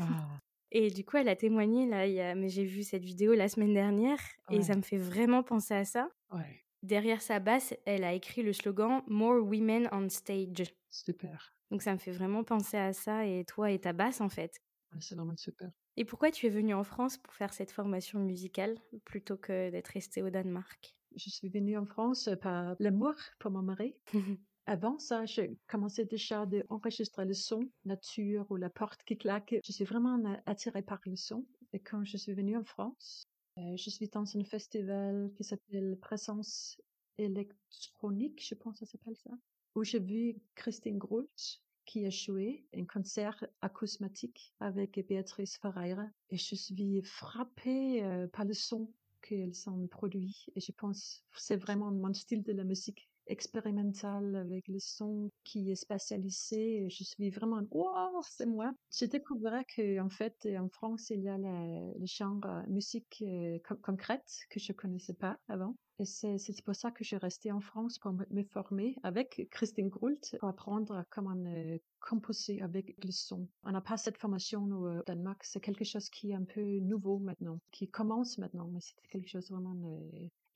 Et 0.71 0.89
du 0.89 1.03
coup, 1.03 1.18
elle 1.18 1.27
a 1.27 1.35
témoigné 1.35 1.85
là, 1.85 2.07
il 2.07 2.13
y 2.13 2.21
a... 2.21 2.33
mais 2.33 2.47
j'ai 2.50 2.63
vu 2.63 2.83
cette 2.83 3.03
vidéo 3.03 3.33
la 3.33 3.50
semaine 3.50 3.73
dernière 3.73 4.19
et 4.50 4.62
ça 4.62 4.75
me 4.75 4.81
fait 4.81 4.97
vraiment 4.97 5.44
penser 5.44 5.73
à 5.73 5.83
ça. 5.85 6.09
Ouais. 6.31 6.63
Derrière 6.81 7.21
sa 7.21 7.39
basse, 7.39 7.75
elle 7.85 8.03
a 8.03 8.13
écrit 8.13 8.41
le 8.41 8.53
slogan 8.53 9.03
More 9.07 9.44
Women 9.44 9.89
on 9.91 10.09
Stage. 10.09 10.73
Super. 10.89 11.53
Donc 11.69 11.81
ça 11.81 11.94
me 11.94 11.97
fait 12.00 12.12
vraiment 12.12 12.44
penser 12.44 12.77
à 12.77 12.94
ça 12.94 13.25
et 13.25 13.45
toi 13.45 13.69
et 13.71 13.79
ta 13.79 13.94
basse 13.94 14.21
en 14.21 14.29
fait. 14.29 14.62
c'est 15.00 15.15
vraiment 15.15 15.38
super. 15.38 15.69
Et 15.97 16.06
pourquoi 16.06 16.31
tu 16.31 16.47
es 16.47 16.50
venue 16.50 16.73
en 16.73 16.83
France 16.83 17.18
pour 17.18 17.33
faire 17.33 17.53
cette 17.53 17.71
formation 17.71 18.19
musicale 18.19 18.77
plutôt 19.06 19.38
que 19.38 19.69
d'être 19.69 19.89
restée 19.89 20.21
au 20.21 20.29
Danemark? 20.29 20.95
Je 21.16 21.30
suis 21.30 21.50
venue 21.50 21.78
en 21.78 21.86
France 21.86 22.30
par 22.42 22.75
l'amour 22.80 23.13
pour 23.40 23.52
mon 23.52 23.62
mari. 23.62 23.96
Avant 24.68 25.00
ça, 25.00 25.25
j'ai 25.25 25.58
commencé 25.68 26.06
déjà 26.06 26.44
à 26.44 26.48
enregistrer 26.69 27.25
le 27.25 27.34
son, 27.34 27.69
nature 27.84 28.46
ou 28.50 28.56
la 28.56 28.69
porte 28.69 29.04
qui 29.04 29.18
claque. 29.18 29.56
Je 29.66 29.72
suis 29.72 29.86
vraiment 29.86 30.22
attirée 30.46 30.84
par 30.84 31.00
le 31.06 31.16
son. 31.16 31.46
Et 31.74 31.80
quand 31.80 32.04
je 32.04 32.18
suis 32.18 32.34
venue 32.34 32.56
en 32.56 32.63
France, 32.63 33.25
euh, 33.58 33.75
je 33.75 33.90
suis 33.90 34.08
dans 34.08 34.25
un 34.38 34.44
festival 34.44 35.31
qui 35.36 35.44
s'appelle 35.44 35.98
Présence 36.00 36.80
électronique, 37.18 38.46
je 38.46 38.56
pense 38.56 38.80
que 38.80 38.86
ça 38.86 38.92
s'appelle 38.92 39.18
ça, 39.18 39.31
où 39.75 39.84
j'ai 39.84 40.00
vu 40.00 40.38
Christine 40.56 40.98
Groult 40.98 41.62
qui 41.86 42.06
a 42.06 42.10
joué 42.10 42.66
un 42.74 42.86
concert 42.86 43.44
acousmatique 43.62 44.54
avec 44.60 45.06
Béatrice 45.07 45.57
Ferreira 45.57 46.07
et 46.30 46.38
je 46.38 46.56
suis 46.56 47.02
frappée 47.04 48.04
euh, 48.04 48.28
par 48.28 48.46
le 48.46 48.54
son 48.54 48.94
qu'elles 49.21 49.69
ont 49.69 49.88
produit 49.88 50.47
et 50.56 50.59
je 50.59 50.71
pense 50.71 51.23
c'est 51.35 51.57
vraiment 51.57 51.91
mon 51.91 52.13
style 52.13 52.44
de 52.44 52.53
la 52.53 52.63
musique 52.63 53.11
expérimental 53.31 54.36
avec 54.36 54.68
le 54.68 54.80
son 54.80 55.31
qui 55.44 55.72
est 55.72 55.75
spatialisé. 55.75 56.88
Je 56.89 57.04
suis 57.04 57.30
vraiment, 57.30 57.62
wow, 57.72 58.22
c'est 58.24 58.45
moi. 58.45 58.74
J'ai 58.92 59.07
découvert 59.07 59.63
que 59.75 60.00
en 60.00 60.10
fait, 60.10 60.47
en 60.59 60.69
France, 60.69 61.09
il 61.09 61.21
y 61.21 61.30
a 61.30 61.38
le 61.38 62.06
genre 62.06 62.45
euh, 62.45 62.61
musique 62.68 63.23
euh, 63.26 63.57
concrète 63.81 64.45
que 64.50 64.59
je 64.59 64.73
connaissais 64.73 65.14
pas 65.14 65.40
avant. 65.47 65.76
Et 66.00 66.06
c'est 66.06 66.40
pour 66.66 66.76
ça 66.76 66.90
que 66.90 67.04
je 67.04 67.09
suis 67.09 67.18
restée 67.18 67.52
en 67.52 67.61
France 67.61 68.00
pour 68.00 68.11
me 68.11 68.44
former 68.44 68.95
avec 69.04 69.47
Christine 69.52 69.90
Groult 69.90 70.35
pour 70.40 70.50
apprendre 70.50 71.06
comment 71.11 71.35
euh, 71.45 71.78
composer 72.00 72.59
avec 72.61 72.95
le 73.04 73.11
son. 73.11 73.47
On 73.64 73.71
n'a 73.71 73.81
pas 73.81 73.97
cette 73.97 74.18
formation 74.18 74.64
au 74.64 75.04
Danemark. 75.06 75.44
C'est 75.44 75.59
quelque 75.59 75.85
chose 75.85 76.09
qui 76.09 76.31
est 76.31 76.35
un 76.35 76.44
peu 76.44 76.80
nouveau 76.80 77.19
maintenant, 77.19 77.59
qui 77.71 77.88
commence 77.88 78.40
maintenant, 78.40 78.68
mais 78.73 78.80
c'est 78.81 78.95
quelque 79.09 79.30
chose 79.30 79.52
vraiment 79.52 80.02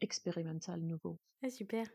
expérimental 0.01 0.81
nouveau. 0.81 1.19
Ah, 1.43 1.49
super. 1.51 1.85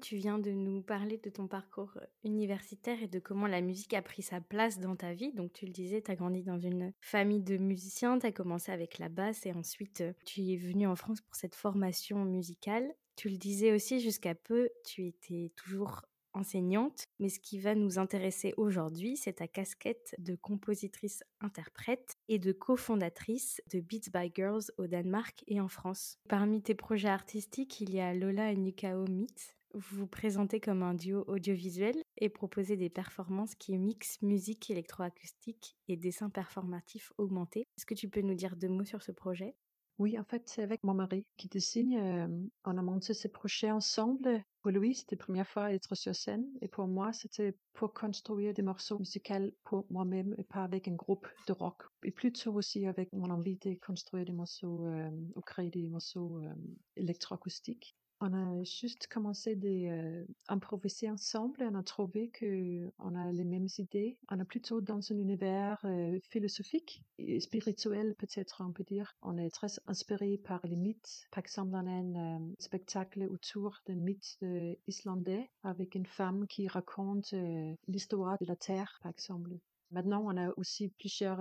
Tu 0.00 0.16
viens 0.16 0.38
de 0.38 0.50
nous 0.50 0.82
parler 0.82 1.18
de 1.18 1.30
ton 1.30 1.46
parcours 1.46 1.92
euh, 1.96 2.04
universitaire 2.24 3.02
et 3.02 3.08
de 3.08 3.18
comment 3.18 3.46
la 3.46 3.60
musique 3.60 3.94
a 3.94 4.02
pris 4.02 4.22
sa 4.22 4.40
place 4.40 4.78
dans 4.78 4.96
ta 4.96 5.14
vie. 5.14 5.32
Donc 5.32 5.52
tu 5.52 5.66
le 5.66 5.72
disais, 5.72 6.02
tu 6.02 6.10
as 6.10 6.16
grandi 6.16 6.42
dans 6.42 6.58
une 6.58 6.92
famille 7.00 7.42
de 7.42 7.56
musiciens, 7.56 8.18
tu 8.18 8.26
as 8.26 8.32
commencé 8.32 8.72
avec 8.72 8.98
la 8.98 9.08
basse 9.08 9.46
et 9.46 9.52
ensuite 9.52 10.02
euh, 10.02 10.12
tu 10.24 10.42
es 10.42 10.56
venu 10.56 10.86
en 10.86 10.96
France 10.96 11.20
pour 11.20 11.34
cette 11.34 11.54
formation 11.54 12.24
musicale. 12.24 12.92
Tu 13.16 13.28
le 13.28 13.36
disais 13.36 13.72
aussi, 13.72 14.00
jusqu'à 14.00 14.34
peu, 14.34 14.70
tu 14.84 15.06
étais 15.06 15.52
toujours 15.56 16.02
enseignante, 16.34 17.06
mais 17.18 17.28
ce 17.28 17.40
qui 17.40 17.58
va 17.58 17.74
nous 17.74 17.98
intéresser 17.98 18.54
aujourd'hui, 18.56 19.16
c'est 19.16 19.34
ta 19.34 19.48
casquette 19.48 20.14
de 20.18 20.34
compositrice-interprète 20.34 22.16
et 22.28 22.38
de 22.38 22.52
cofondatrice 22.52 23.60
de 23.70 23.80
Beats 23.80 24.10
by 24.12 24.32
Girls 24.34 24.64
au 24.78 24.86
Danemark 24.86 25.44
et 25.46 25.60
en 25.60 25.68
France. 25.68 26.18
Parmi 26.28 26.62
tes 26.62 26.74
projets 26.74 27.08
artistiques, 27.08 27.80
il 27.80 27.94
y 27.94 28.00
a 28.00 28.14
Lola 28.14 28.50
et 28.50 28.56
Nikao 28.56 29.06
Meet, 29.06 29.56
vous 29.74 30.00
vous 30.00 30.06
présentez 30.06 30.60
comme 30.60 30.82
un 30.82 30.94
duo 30.94 31.24
audiovisuel 31.26 31.96
et 32.18 32.28
proposez 32.28 32.76
des 32.76 32.90
performances 32.90 33.54
qui 33.54 33.76
mixent 33.78 34.20
musique 34.22 34.70
électroacoustique 34.70 35.76
et 35.88 35.96
dessin 35.96 36.30
performatif 36.30 37.12
augmenté. 37.18 37.66
Est-ce 37.76 37.86
que 37.86 37.94
tu 37.94 38.08
peux 38.08 38.20
nous 38.20 38.34
dire 38.34 38.56
deux 38.56 38.68
mots 38.68 38.84
sur 38.84 39.02
ce 39.02 39.12
projet? 39.12 39.54
Oui, 39.98 40.18
en 40.18 40.24
fait, 40.24 40.42
c'est 40.48 40.62
avec 40.62 40.82
mon 40.84 40.94
mari 40.94 41.26
qui 41.36 41.48
dessine. 41.48 41.94
Euh, 41.94 42.26
on 42.64 42.78
a 42.78 42.82
monté 42.82 43.14
ce 43.14 43.28
projet 43.28 43.70
ensemble. 43.70 44.42
Pour 44.62 44.72
lui, 44.72 44.94
c'était 44.94 45.16
la 45.16 45.24
première 45.24 45.46
fois 45.46 45.64
à 45.64 45.72
être 45.72 45.94
sur 45.94 46.14
scène. 46.14 46.46
Et 46.60 46.68
pour 46.68 46.88
moi, 46.88 47.12
c'était 47.12 47.54
pour 47.74 47.92
construire 47.92 48.54
des 48.54 48.62
morceaux 48.62 48.98
musicaux 48.98 49.52
pour 49.64 49.86
moi-même 49.90 50.34
et 50.38 50.44
pas 50.44 50.64
avec 50.64 50.88
un 50.88 50.94
groupe 50.94 51.28
de 51.46 51.52
rock. 51.52 51.82
Et 52.04 52.10
plutôt 52.10 52.54
aussi 52.54 52.86
avec 52.86 53.12
mon 53.12 53.30
envie 53.30 53.58
de 53.58 53.74
construire 53.74 54.24
des 54.24 54.32
morceaux 54.32 54.86
euh, 54.86 55.10
ou 55.36 55.40
créer 55.40 55.70
des 55.70 55.86
morceaux 55.86 56.38
euh, 56.38 56.54
électroacoustiques. 56.96 57.94
On 58.24 58.34
a 58.34 58.62
juste 58.62 59.08
commencé 59.08 59.56
d'improviser 59.56 61.10
ensemble. 61.10 61.68
On 61.68 61.74
a 61.74 61.82
trouvé 61.82 62.28
que 62.28 62.88
on 63.00 63.16
a 63.16 63.32
les 63.32 63.42
mêmes 63.42 63.66
idées. 63.78 64.16
On 64.30 64.38
est 64.38 64.44
plutôt 64.44 64.80
dans 64.80 65.00
un 65.12 65.18
univers 65.18 65.84
philosophique 66.30 67.02
et 67.18 67.40
spirituel, 67.40 68.14
peut-être 68.14 68.62
on 68.64 68.70
peut 68.70 68.84
dire. 68.84 69.16
On 69.22 69.38
est 69.38 69.50
très 69.50 69.66
inspiré 69.88 70.38
par 70.38 70.60
les 70.64 70.76
mythes. 70.76 71.26
Par 71.32 71.40
exemple, 71.40 71.72
on 71.74 71.88
un 71.88 72.40
spectacle 72.60 73.24
autour 73.28 73.80
d'un 73.86 73.96
mythe 73.96 74.38
islandais 74.86 75.50
avec 75.64 75.96
une 75.96 76.06
femme 76.06 76.46
qui 76.46 76.68
raconte 76.68 77.34
l'histoire 77.88 78.38
de 78.40 78.46
la 78.46 78.54
Terre, 78.54 79.00
par 79.02 79.10
exemple. 79.10 79.50
Maintenant, 79.92 80.24
on 80.26 80.36
a 80.38 80.50
aussi 80.56 80.88
plusieurs 80.88 81.40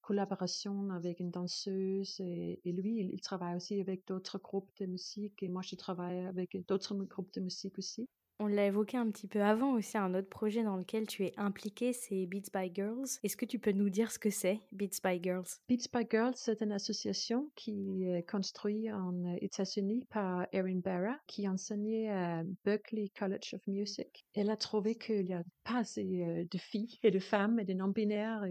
collaborations 0.00 0.90
avec 0.90 1.20
une 1.20 1.30
danseuse 1.30 2.18
et, 2.20 2.58
lui, 2.64 2.98
il, 3.12 3.20
travaille 3.20 3.56
aussi 3.56 3.78
avec 3.80 4.06
d'autres 4.08 4.38
groupes 4.38 4.70
de 4.80 4.86
musique 4.86 5.42
et 5.42 5.48
moi, 5.48 5.62
je 5.62 5.76
travaille 5.76 6.26
avec 6.26 6.56
d'autres 6.66 6.94
groupes 6.94 7.32
de 7.34 7.40
musique 7.42 7.78
aussi. 7.78 8.08
On 8.42 8.46
l'a 8.46 8.64
évoqué 8.64 8.96
un 8.96 9.10
petit 9.10 9.26
peu 9.26 9.42
avant 9.42 9.74
aussi, 9.74 9.98
un 9.98 10.14
autre 10.14 10.30
projet 10.30 10.62
dans 10.62 10.76
lequel 10.76 11.06
tu 11.06 11.26
es 11.26 11.34
impliqué, 11.36 11.92
c'est 11.92 12.24
Beats 12.24 12.48
by 12.54 12.72
Girls. 12.74 13.18
Est-ce 13.22 13.36
que 13.36 13.44
tu 13.44 13.58
peux 13.58 13.72
nous 13.72 13.90
dire 13.90 14.10
ce 14.10 14.18
que 14.18 14.30
c'est, 14.30 14.60
Beats 14.72 14.98
by 15.04 15.22
Girls? 15.22 15.44
Beats 15.68 15.90
by 15.92 16.06
Girls, 16.10 16.32
c'est 16.36 16.62
une 16.62 16.72
association 16.72 17.50
qui 17.54 18.06
est 18.06 18.26
construite 18.26 18.90
en 18.90 19.36
États-Unis 19.42 20.06
par 20.08 20.46
Erin 20.52 20.80
Barra, 20.82 21.18
qui 21.26 21.46
enseignait 21.46 22.08
à 22.08 22.42
Berklee 22.64 23.10
College 23.10 23.52
of 23.52 23.66
Music. 23.66 24.24
Elle 24.32 24.48
a 24.48 24.56
trouvé 24.56 24.94
qu'il 24.94 25.26
n'y 25.26 25.34
a 25.34 25.42
pas 25.62 25.80
assez 25.80 26.22
euh, 26.22 26.46
de 26.50 26.58
filles 26.58 26.98
et 27.02 27.10
de 27.10 27.18
femmes 27.18 27.60
et 27.60 27.66
de 27.66 27.74
non-binaires 27.74 28.46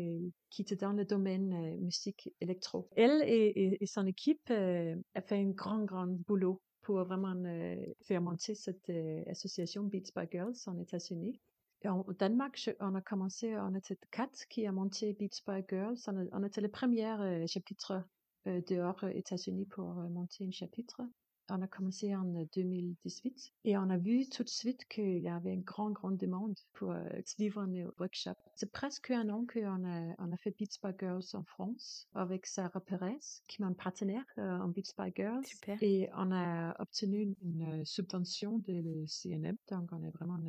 qui 0.51 0.61
étaient 0.61 0.75
dans 0.75 0.93
le 0.93 1.05
domaine 1.05 1.53
euh, 1.53 1.77
musique 1.79 2.31
électro. 2.41 2.87
Elle 2.95 3.23
et, 3.25 3.79
son 3.87 4.05
équipe 4.05 4.51
euh, 4.51 4.95
a 5.15 5.21
fait 5.21 5.37
un 5.37 5.49
grand, 5.49 5.83
grand 5.83 6.07
boulot 6.07 6.61
pour 6.81 7.03
vraiment 7.03 7.35
euh, 7.45 7.75
faire 8.01 8.21
monter 8.21 8.55
cette 8.55 8.89
euh, 8.89 9.23
association 9.27 9.83
Beats 9.83 10.11
by 10.15 10.27
Girls 10.31 10.55
en 10.67 10.77
États-Unis. 10.79 11.39
Au 11.85 12.13
Danemark, 12.13 12.69
on 12.81 12.93
a 12.95 13.01
commencé, 13.01 13.53
euh, 13.53 13.63
on 13.63 13.73
était 13.73 13.97
quatre 14.11 14.47
qui 14.49 14.67
a 14.67 14.71
monté 14.71 15.13
Beats 15.13 15.41
by 15.47 15.63
Girls. 15.69 15.97
On, 16.07 16.43
était 16.43 16.59
les 16.59 16.67
premières 16.67 17.21
euh, 17.21 17.47
chapitre 17.47 18.03
euh, 18.47 18.61
dehors 18.67 19.01
euh, 19.03 19.09
États-Unis 19.09 19.65
pour 19.65 19.85
monter 19.93 20.45
un 20.45 20.51
chapitre. 20.51 21.01
On 21.51 21.61
a 21.61 21.67
commencé 21.67 22.15
en 22.15 22.23
2018 22.53 23.53
et 23.65 23.77
on 23.77 23.89
a 23.89 23.97
vu 23.97 24.27
tout 24.29 24.43
de 24.43 24.49
suite 24.49 24.85
qu'il 24.87 25.19
y 25.19 25.27
avait 25.27 25.53
une 25.53 25.63
grande, 25.63 25.93
grande 25.93 26.17
demande 26.17 26.55
pour 26.73 26.91
euh, 26.91 27.03
suivre 27.25 27.61
un 27.61 27.85
workshop. 27.99 28.35
C'est 28.55 28.71
presque 28.71 29.11
un 29.11 29.29
an 29.29 29.45
qu'on 29.51 29.85
a, 29.85 30.15
on 30.19 30.31
a 30.31 30.37
fait 30.37 30.51
Beats 30.51 30.77
by 30.83 30.91
Girls 30.99 31.25
en 31.33 31.43
France 31.43 32.07
avec 32.13 32.45
Sarah 32.45 32.79
Perez, 32.79 33.19
qui 33.47 33.61
est 33.61 33.65
mon 33.65 33.73
partenaire 33.73 34.25
en 34.37 34.67
Beats 34.67 34.93
by 34.97 35.11
Girls. 35.15 35.45
Super. 35.45 35.77
Et 35.81 36.09
on 36.15 36.31
a 36.31 36.75
obtenu 36.79 37.35
une, 37.41 37.85
subvention 37.85 38.59
de 38.59 39.05
CNM, 39.07 39.55
donc 39.69 39.89
on 39.91 40.03
est 40.03 40.11
vraiment 40.11 40.39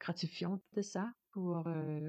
gratifiant 0.00 0.60
de 0.74 0.82
ça 0.82 1.12
pour 1.30 1.64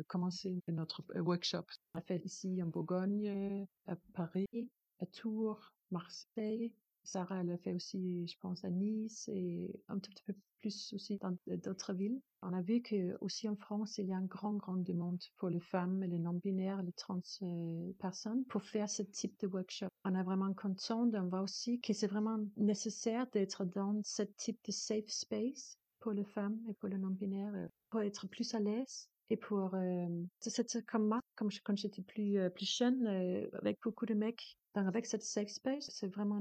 commencer 0.07 0.61
notre 0.67 1.03
workshop. 1.15 1.65
On 1.93 1.99
a 1.99 2.01
fait 2.01 2.23
ici 2.25 2.61
en 2.61 2.67
Bourgogne, 2.67 3.67
à 3.87 3.95
Paris, 4.13 4.69
à 4.99 5.05
Tours, 5.05 5.73
Marseille, 5.91 6.73
Sarah, 7.03 7.41
elle 7.41 7.51
a 7.51 7.57
fait 7.57 7.73
aussi, 7.73 8.27
je 8.27 8.37
pense, 8.39 8.63
à 8.63 8.69
Nice 8.69 9.29
et 9.31 9.79
un 9.87 9.99
tout 9.99 10.09
petit 10.11 10.23
peu 10.23 10.33
plus 10.59 10.93
aussi 10.93 11.17
dans 11.17 11.35
d'autres 11.45 11.93
villes. 11.93 12.21
On 12.41 12.53
a 12.53 12.61
vu 12.61 12.81
que 12.81 13.17
aussi 13.19 13.49
en 13.49 13.55
France, 13.55 13.97
il 13.97 14.07
y 14.07 14.13
a 14.13 14.17
une 14.17 14.27
grande, 14.27 14.57
grande 14.57 14.83
demande 14.83 15.21
pour 15.37 15.49
les 15.49 15.59
femmes, 15.59 16.03
les 16.03 16.19
non-binaires, 16.19 16.81
les 16.83 16.93
trans 16.93 17.21
euh, 17.41 17.91
personnes 17.99 18.45
pour 18.45 18.63
faire 18.63 18.89
ce 18.89 19.03
type 19.03 19.37
de 19.41 19.47
workshop. 19.47 19.87
On 20.05 20.15
est 20.15 20.23
vraiment 20.23 20.53
content 20.53 21.05
d'en 21.05 21.27
voir 21.27 21.43
aussi 21.43 21.81
que 21.81 21.93
c'est 21.93 22.07
vraiment 22.07 22.39
nécessaire 22.55 23.27
d'être 23.31 23.65
dans 23.65 24.01
ce 24.03 24.23
type 24.23 24.59
de 24.65 24.71
safe 24.71 25.09
space 25.09 25.77
pour 25.99 26.13
les 26.13 26.25
femmes 26.25 26.59
et 26.69 26.73
pour 26.73 26.89
les 26.89 26.97
non-binaires 26.97 27.55
euh, 27.55 27.67
pour 27.89 28.01
être 28.01 28.27
plus 28.27 28.53
à 28.53 28.59
l'aise 28.59 29.09
et 29.33 29.37
pour 29.37 29.73
euh, 29.73 30.07
c'est 30.39 30.85
comme 30.85 31.07
moi 31.07 31.19
comme 31.35 31.49
quand 31.63 31.75
j'étais 31.75 32.03
plus 32.03 32.37
euh, 32.37 32.49
plus 32.51 32.71
jeune 32.71 33.07
euh, 33.07 33.49
avec 33.53 33.79
beaucoup 33.83 34.05
de 34.05 34.13
mecs 34.13 34.57
donc 34.75 34.87
avec 34.87 35.07
cette 35.07 35.23
safe 35.23 35.49
space 35.49 35.89
c'est 35.89 36.07
vraiment 36.07 36.39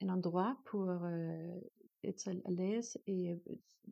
un 0.00 0.08
endroit 0.08 0.56
pour 0.64 0.92
être 2.04 2.28
à 2.28 2.50
l'aise 2.50 2.96
et 3.08 3.36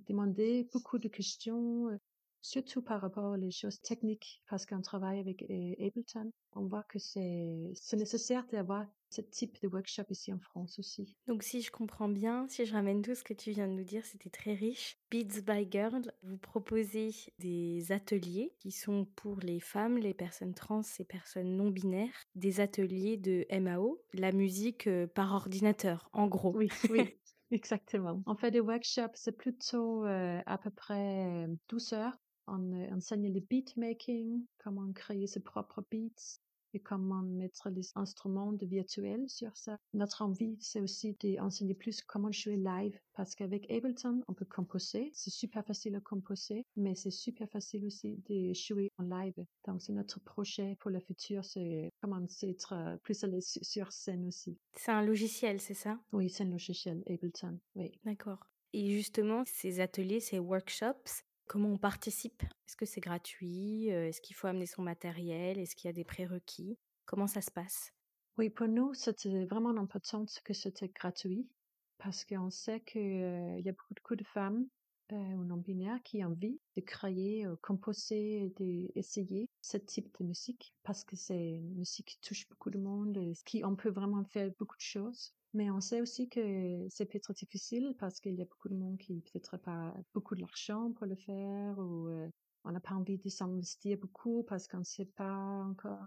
demander 0.08 0.68
beaucoup 0.72 0.98
de 0.98 1.08
questions 1.08 1.98
surtout 2.42 2.82
par 2.82 3.00
rapport 3.00 3.36
aux 3.36 3.50
choses 3.50 3.80
techniques, 3.80 4.42
parce 4.48 4.66
qu'on 4.66 4.80
travaille 4.80 5.18
avec 5.18 5.42
euh, 5.42 5.74
Ableton, 5.78 6.30
on 6.54 6.66
voit 6.66 6.84
que 6.84 6.98
c'est 6.98 7.96
nécessaire 7.96 8.46
d'avoir 8.50 8.86
ce 9.10 9.22
type 9.22 9.60
de 9.62 9.68
workshop 9.68 10.04
ici 10.10 10.32
en 10.32 10.38
France 10.38 10.78
aussi. 10.78 11.16
Donc 11.26 11.42
si 11.42 11.62
je 11.62 11.70
comprends 11.70 12.08
bien, 12.08 12.46
si 12.48 12.66
je 12.66 12.72
ramène 12.72 13.02
tout 13.02 13.14
ce 13.14 13.24
que 13.24 13.32
tu 13.32 13.52
viens 13.52 13.66
de 13.66 13.72
nous 13.72 13.84
dire, 13.84 14.04
c'était 14.04 14.30
très 14.30 14.54
riche. 14.54 14.98
Beats 15.10 15.40
by 15.46 15.66
Girl, 15.70 16.12
vous 16.22 16.36
proposez 16.36 17.10
des 17.38 17.90
ateliers 17.90 18.52
qui 18.58 18.70
sont 18.70 19.06
pour 19.16 19.40
les 19.40 19.60
femmes, 19.60 19.98
les 19.98 20.14
personnes 20.14 20.54
trans 20.54 20.82
et 20.98 21.04
personnes 21.04 21.56
non 21.56 21.70
binaires, 21.70 22.24
des 22.34 22.60
ateliers 22.60 23.16
de 23.16 23.46
MAO, 23.50 24.02
la 24.12 24.32
musique 24.32 24.86
euh, 24.86 25.06
par 25.06 25.32
ordinateur, 25.32 26.10
en 26.12 26.26
gros. 26.26 26.54
Oui, 26.54 26.68
oui. 26.90 27.14
Exactement. 27.50 28.22
On 28.26 28.34
fait 28.34 28.50
des 28.50 28.60
workshops, 28.60 29.14
c'est 29.14 29.32
plutôt 29.32 30.04
euh, 30.04 30.38
à 30.44 30.58
peu 30.58 30.68
près 30.68 31.48
12 31.70 31.94
heures 31.94 32.18
on 32.48 32.72
euh, 32.72 32.94
enseigne 32.94 33.32
le 33.32 33.40
beatmaking, 33.40 34.44
comment 34.58 34.92
créer 34.92 35.26
ses 35.26 35.40
propres 35.40 35.84
beats 35.90 36.40
et 36.74 36.80
comment 36.80 37.22
mettre 37.22 37.70
les 37.70 37.90
instruments 37.94 38.52
de 38.52 38.66
virtuel 38.66 39.28
sur 39.28 39.56
ça. 39.56 39.78
Notre 39.94 40.22
envie, 40.22 40.56
c'est 40.60 40.80
aussi 40.80 41.16
d'enseigner 41.22 41.74
plus 41.74 42.02
comment 42.02 42.30
jouer 42.30 42.56
live 42.56 42.98
parce 43.14 43.34
qu'avec 43.34 43.70
Ableton, 43.70 44.22
on 44.28 44.34
peut 44.34 44.44
composer. 44.44 45.10
C'est 45.14 45.30
super 45.30 45.64
facile 45.64 45.96
à 45.96 46.00
composer, 46.00 46.64
mais 46.76 46.94
c'est 46.94 47.10
super 47.10 47.48
facile 47.48 47.86
aussi 47.86 48.22
de 48.28 48.52
jouer 48.52 48.92
en 48.98 49.04
live. 49.04 49.44
Donc, 49.66 49.82
c'est 49.82 49.92
notre 49.92 50.20
projet 50.20 50.76
pour 50.80 50.90
le 50.90 51.00
futur, 51.00 51.44
c'est 51.44 51.90
comment 52.00 52.20
être 52.42 52.72
euh, 52.74 52.96
plus 52.98 53.24
à 53.24 53.28
sur 53.40 53.92
scène 53.92 54.26
aussi. 54.26 54.58
C'est 54.74 54.92
un 54.92 55.02
logiciel, 55.02 55.60
c'est 55.60 55.74
ça? 55.74 55.98
Oui, 56.12 56.28
c'est 56.28 56.44
un 56.44 56.50
logiciel 56.50 57.02
Ableton, 57.06 57.58
oui. 57.76 57.98
D'accord. 58.04 58.40
Et 58.74 58.90
justement, 58.90 59.42
ces 59.46 59.80
ateliers, 59.80 60.20
ces 60.20 60.38
workshops, 60.38 61.24
Comment 61.48 61.70
on 61.70 61.78
participe? 61.78 62.42
Est-ce 62.42 62.76
que 62.76 62.84
c'est 62.84 63.00
gratuit? 63.00 63.90
Euh, 63.90 64.08
Est-ce 64.08 64.20
qu'il 64.20 64.36
faut 64.36 64.48
amener 64.48 64.66
son 64.66 64.82
matériel? 64.82 65.58
Est-ce 65.58 65.74
qu'il 65.74 65.88
y 65.88 65.90
a 65.90 65.94
des 65.94 66.04
prérequis? 66.04 66.76
Comment 67.06 67.26
ça 67.26 67.40
se 67.40 67.50
passe? 67.50 67.90
Oui, 68.36 68.50
pour 68.50 68.68
nous, 68.68 68.92
c'était 68.92 69.46
vraiment 69.46 69.74
important 69.78 70.26
que 70.44 70.52
c'était 70.52 70.90
gratuit 70.90 71.48
parce 71.96 72.26
qu'on 72.26 72.50
sait 72.50 72.80
qu'il 72.82 73.00
euh, 73.00 73.60
y 73.60 73.68
a 73.70 73.72
beaucoup 73.72 74.14
de 74.14 74.24
femmes 74.24 74.66
euh, 75.12 75.16
ou 75.16 75.44
non-binaires 75.44 76.02
qui 76.04 76.22
ont 76.22 76.28
envie 76.28 76.60
de 76.76 76.82
créer, 76.82 77.44
de 77.46 77.54
composer, 77.54 78.52
d'essayer 78.58 79.48
ce 79.62 79.78
type 79.78 80.14
de 80.20 80.26
musique 80.26 80.74
parce 80.82 81.02
que 81.02 81.16
c'est 81.16 81.54
une 81.54 81.76
musique 81.76 82.08
qui 82.08 82.20
touche 82.20 82.46
beaucoup 82.50 82.68
de 82.68 82.78
monde, 82.78 83.16
et 83.16 83.32
qui 83.46 83.64
on 83.64 83.74
peut 83.74 83.90
vraiment 83.90 84.22
faire 84.24 84.50
beaucoup 84.58 84.76
de 84.76 84.82
choses. 84.82 85.32
Mais 85.54 85.70
on 85.70 85.80
sait 85.80 86.00
aussi 86.00 86.28
que 86.28 86.86
c'est 86.90 87.06
peut-être 87.06 87.32
difficile 87.32 87.94
parce 87.98 88.20
qu'il 88.20 88.34
y 88.34 88.42
a 88.42 88.44
beaucoup 88.44 88.68
de 88.68 88.74
monde 88.74 88.98
qui 88.98 89.20
peut-être 89.20 89.56
pas 89.56 89.94
beaucoup 90.12 90.34
de 90.34 90.40
l'argent 90.40 90.92
pour 90.92 91.06
le 91.06 91.16
faire 91.16 91.78
ou 91.78 92.08
euh, 92.08 92.28
on 92.64 92.72
n'a 92.72 92.80
pas 92.80 92.94
envie 92.94 93.18
de 93.18 93.28
s'investir 93.28 93.96
beaucoup 93.98 94.44
parce 94.44 94.68
qu'on 94.68 94.78
ne 94.78 94.84
sait 94.84 95.06
pas 95.16 95.34
encore. 95.34 96.06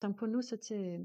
Donc 0.00 0.16
pour 0.16 0.28
nous, 0.28 0.40
c'était, 0.40 1.00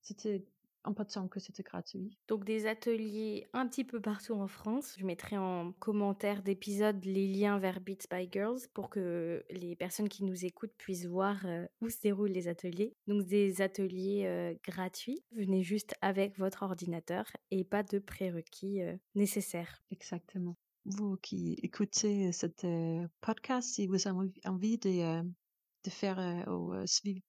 c'était 0.00 0.44
important 0.84 1.28
que 1.28 1.40
c'était 1.40 1.62
gratuit. 1.62 2.16
Donc 2.28 2.44
des 2.44 2.66
ateliers 2.66 3.48
un 3.52 3.66
petit 3.66 3.84
peu 3.84 4.00
partout 4.00 4.34
en 4.34 4.48
France. 4.48 4.94
Je 4.98 5.04
mettrai 5.04 5.36
en 5.36 5.72
commentaire 5.72 6.42
d'épisode 6.42 7.04
les 7.04 7.28
liens 7.28 7.58
vers 7.58 7.80
Beats 7.80 8.06
by 8.10 8.28
Girls 8.30 8.60
pour 8.74 8.90
que 8.90 9.44
les 9.50 9.76
personnes 9.76 10.08
qui 10.08 10.24
nous 10.24 10.44
écoutent 10.44 10.74
puissent 10.78 11.06
voir 11.06 11.44
euh, 11.46 11.66
où 11.80 11.88
se 11.88 12.00
déroulent 12.00 12.30
les 12.30 12.48
ateliers. 12.48 12.94
Donc 13.06 13.26
des 13.26 13.62
ateliers 13.62 14.24
euh, 14.26 14.54
gratuits. 14.64 15.22
Venez 15.32 15.62
juste 15.62 15.94
avec 16.00 16.38
votre 16.38 16.62
ordinateur 16.62 17.24
et 17.50 17.64
pas 17.64 17.82
de 17.82 17.98
prérequis 17.98 18.82
euh, 18.82 18.96
nécessaires. 19.14 19.82
Exactement. 19.90 20.56
Vous 20.84 21.16
qui 21.16 21.56
écoutez 21.62 22.32
cette 22.32 22.66
podcast, 23.20 23.68
si 23.74 23.86
vous 23.86 24.08
avez 24.08 24.32
envie 24.44 24.78
de, 24.78 25.22
de 25.22 25.90
faire 25.90 26.44
ou 26.48 26.74